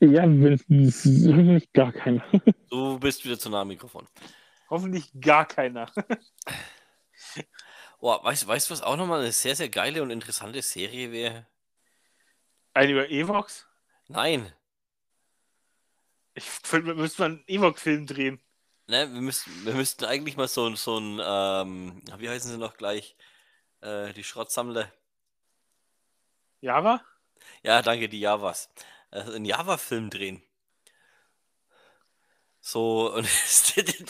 [0.00, 2.24] Ja, wenigstens hoffentlich gar keiner.
[2.70, 4.06] Du bist wieder zu nah am Mikrofon.
[4.68, 5.90] Hoffentlich gar keiner.
[8.02, 11.46] Oh, weißt du, weißt, was auch nochmal eine sehr, sehr geile und interessante Serie wäre?
[12.72, 13.68] Eine über Evox?
[14.08, 14.50] Nein.
[16.34, 18.40] Ich finde, wir müssen mal einen Evox-Film drehen.
[18.90, 22.76] Ne, wir, müssten, wir müssten eigentlich mal so, so ein, ähm, wie heißen sie noch
[22.76, 23.14] gleich?
[23.82, 24.92] Äh, die Schrottsammler.
[26.60, 27.00] Java?
[27.62, 28.68] Ja, danke, die Javas.
[29.12, 30.42] Äh, einen Java-Film drehen.
[32.60, 33.28] So, und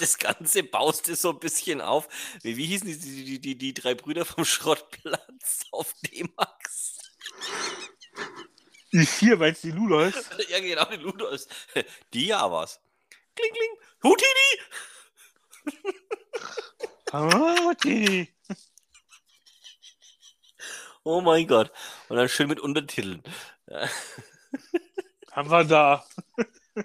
[0.01, 2.09] das Ganze baust du so ein bisschen auf.
[2.41, 6.97] Wie, wie hießen die, die, die, die, drei Brüder vom Schrottplatz auf D-Max?
[8.93, 10.15] Die vier, weil es die Lulos.
[10.49, 11.49] ja, genau, die Ludos.
[12.15, 12.81] Die Javas.
[13.35, 13.77] Kling, kling.
[14.03, 14.51] Hutini!
[17.13, 18.29] Hutini!
[21.05, 21.73] Oh mein Gott.
[22.09, 23.23] Und dann schön mit Untertiteln.
[25.33, 26.05] Haben wir da.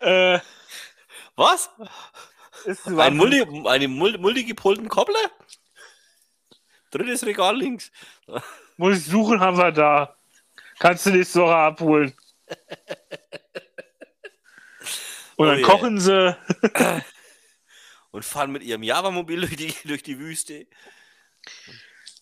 [0.00, 0.40] äh,
[1.36, 1.70] Was?
[2.96, 5.30] Ein Multi, eine Mul multigepolten Koppler?
[6.90, 7.90] Drittes Regal links.
[8.76, 10.16] Muss ich suchen, haben wir da.
[10.78, 12.14] Kannst du nächste Woche abholen.
[15.42, 16.36] Und dann Oh kochen sie.
[18.12, 20.66] Und fahren mit ihrem Java-Mobil durch die, durch die Wüste.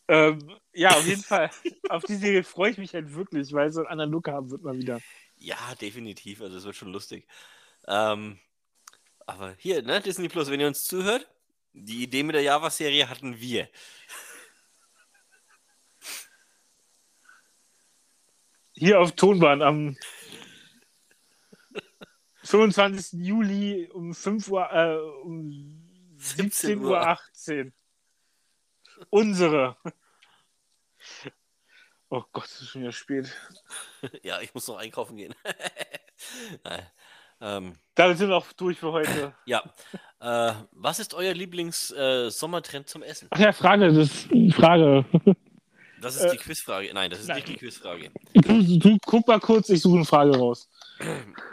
[0.09, 1.51] Ähm, ja, auf jeden Fall.
[1.89, 4.62] auf die Serie freue ich mich halt wirklich, weil so einen anderen Look haben wird
[4.62, 5.01] mal wieder.
[5.37, 6.41] Ja, definitiv.
[6.41, 7.27] Also es wird schon lustig.
[7.87, 8.39] Ähm,
[9.27, 11.29] aber hier, ne, Disney Plus, wenn ihr uns zuhört,
[11.73, 13.68] die Idee mit der Java-Serie hatten wir.
[18.73, 19.97] Hier auf Tonbahn am
[22.45, 23.20] 25.
[23.20, 25.82] Juli um 5 Uhr, äh, um
[26.16, 27.72] 17 Uhr 18.
[29.11, 29.76] Unsere.
[32.09, 33.34] Oh Gott, es ist schon wieder spät.
[34.22, 35.34] ja, ich muss noch einkaufen gehen.
[37.43, 39.34] Ähm, Damit sind wir auch durch für heute.
[39.47, 39.62] ja.
[40.20, 43.28] Äh, was ist euer Lieblings-Sommertrend zum Essen?
[43.30, 45.07] Ach ja, Frage, das ist eine Frage.
[46.03, 46.91] Das ist die Quizfrage.
[46.93, 47.36] Nein, das ist nein.
[47.36, 48.11] nicht die Quizfrage.
[49.07, 50.68] Guck mal kurz, ich suche eine Frage raus.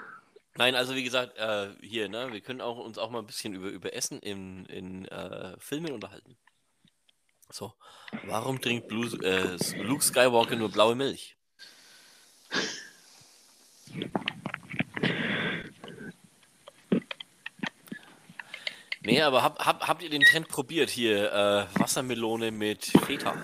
[0.57, 3.53] Nein, also wie gesagt, äh, hier, ne, wir können auch, uns auch mal ein bisschen
[3.53, 6.35] über, über Essen in, in äh, Filmen unterhalten.
[7.49, 7.73] So,
[8.25, 11.37] warum trinkt Blue, äh, Luke Skywalker nur blaue Milch?
[19.01, 21.31] Nee, aber hab, hab, habt ihr den Trend probiert hier?
[21.31, 23.41] Äh, Wassermelone mit Feta?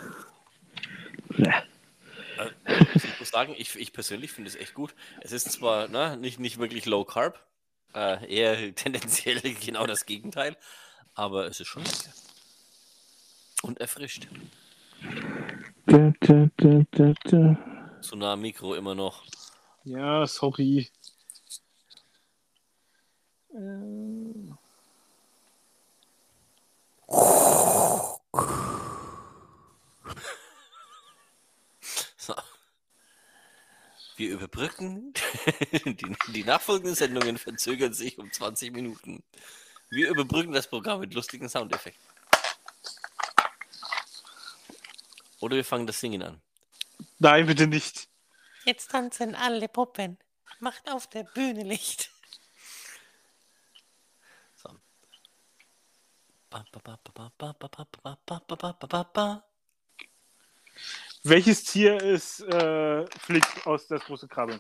[2.66, 4.94] Äh, ich muss sagen, ich, ich persönlich finde es echt gut.
[5.22, 7.46] Es ist zwar ne, nicht, nicht wirklich Low Carb,
[7.94, 10.58] äh, eher tendenziell genau das Gegenteil,
[11.14, 12.14] aber es ist schon lecker.
[13.62, 14.28] Und erfrischt.
[15.86, 18.00] Da, da, da, da, da.
[18.02, 19.24] Zu nah am Mikro immer noch.
[19.86, 20.90] Ja, sorry.
[23.54, 24.54] Äh,
[34.16, 35.14] Wir überbrücken.
[35.84, 39.24] Die, die nachfolgenden Sendungen verzögern sich um 20 Minuten.
[39.90, 42.02] Wir überbrücken das Programm mit lustigen Soundeffekten.
[45.40, 46.42] Oder wir fangen das Singen an.
[47.20, 48.08] Nein, bitte nicht.
[48.66, 50.18] Jetzt tanzen alle Puppen.
[50.60, 52.12] Macht auf der Bühne Licht.
[54.56, 54.70] So.
[61.24, 64.60] Welches Tier ist äh, Flick aus das große Krabbeln?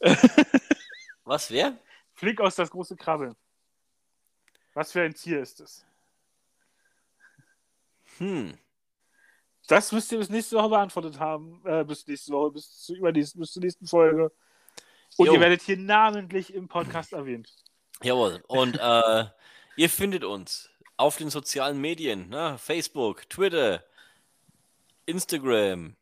[1.24, 1.76] Was, wer?
[2.14, 3.34] Flick aus das große Krabbeln.
[4.74, 5.84] Was für ein Tier ist es?
[8.18, 8.56] Hm.
[9.66, 11.60] Das müsst ihr bis nächste Woche beantwortet haben.
[11.64, 14.30] Äh, bis nächste Woche, bis, zu, übernächsten, bis zur nächsten Folge.
[15.16, 15.34] Und jo.
[15.34, 17.50] ihr werdet hier namentlich im Podcast erwähnt.
[18.02, 18.44] Jawohl.
[18.46, 19.24] Und äh,
[19.76, 22.56] ihr findet uns auf den sozialen Medien, ne?
[22.58, 23.82] Facebook, Twitter,
[25.06, 25.96] Instagram,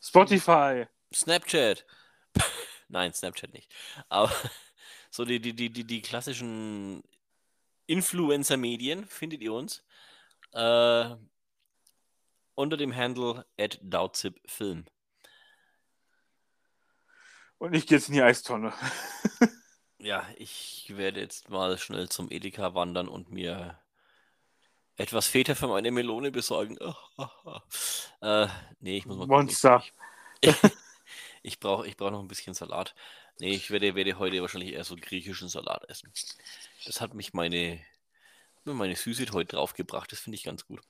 [0.00, 0.86] Spotify.
[1.14, 1.86] Snapchat.
[2.88, 3.72] Nein, Snapchat nicht.
[4.08, 4.32] Aber
[5.10, 7.02] so die, die, die, die, die klassischen
[7.86, 9.82] Influencer-Medien findet ihr uns
[10.52, 11.14] äh,
[12.54, 13.80] unter dem Handle at
[14.46, 14.84] Film.
[17.58, 18.72] Und ich gehe jetzt in die Eistonne.
[20.04, 23.78] Ja, ich werde jetzt mal schnell zum Edeka wandern und mir
[24.96, 26.78] etwas Feta für meine Melone besorgen.
[28.20, 28.46] äh,
[28.80, 29.26] nee, ich muss mal.
[29.26, 29.84] Monster.
[30.40, 30.54] Ich,
[31.42, 32.94] ich brauche ich brauch noch ein bisschen Salat.
[33.40, 36.12] Nee, ich werde, werde heute wahrscheinlich eher so griechischen Salat essen.
[36.86, 37.80] Das hat mich meine,
[38.64, 40.12] meine Süße heute draufgebracht.
[40.12, 40.80] Das finde ich ganz gut.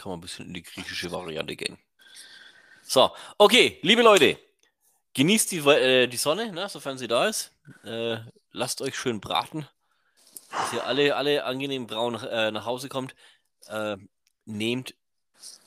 [0.00, 1.78] Kann man ein bisschen in die griechische Variante gehen.
[2.82, 4.38] So, okay, liebe Leute,
[5.14, 7.52] genießt die, äh, die Sonne, ne, sofern sie da ist.
[7.84, 8.18] Äh,
[8.52, 9.68] lasst euch schön braten.
[10.50, 13.14] Dass ihr alle, alle angenehm braun äh, nach Hause kommt.
[13.66, 13.96] Äh,
[14.44, 14.94] nehmt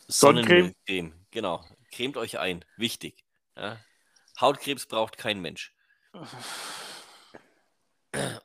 [0.07, 0.73] Sonnencreme.
[0.87, 1.25] Sonnencreme.
[1.31, 1.63] Genau.
[1.91, 2.65] Cremt euch ein.
[2.77, 3.23] Wichtig.
[3.55, 3.77] Ja?
[4.39, 5.73] Hautkrebs braucht kein Mensch.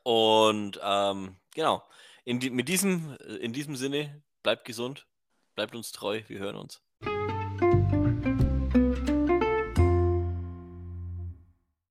[0.02, 1.82] Und ähm, genau.
[2.24, 5.06] In, mit diesem, in diesem Sinne, bleibt gesund,
[5.54, 6.82] bleibt uns treu, wir hören uns.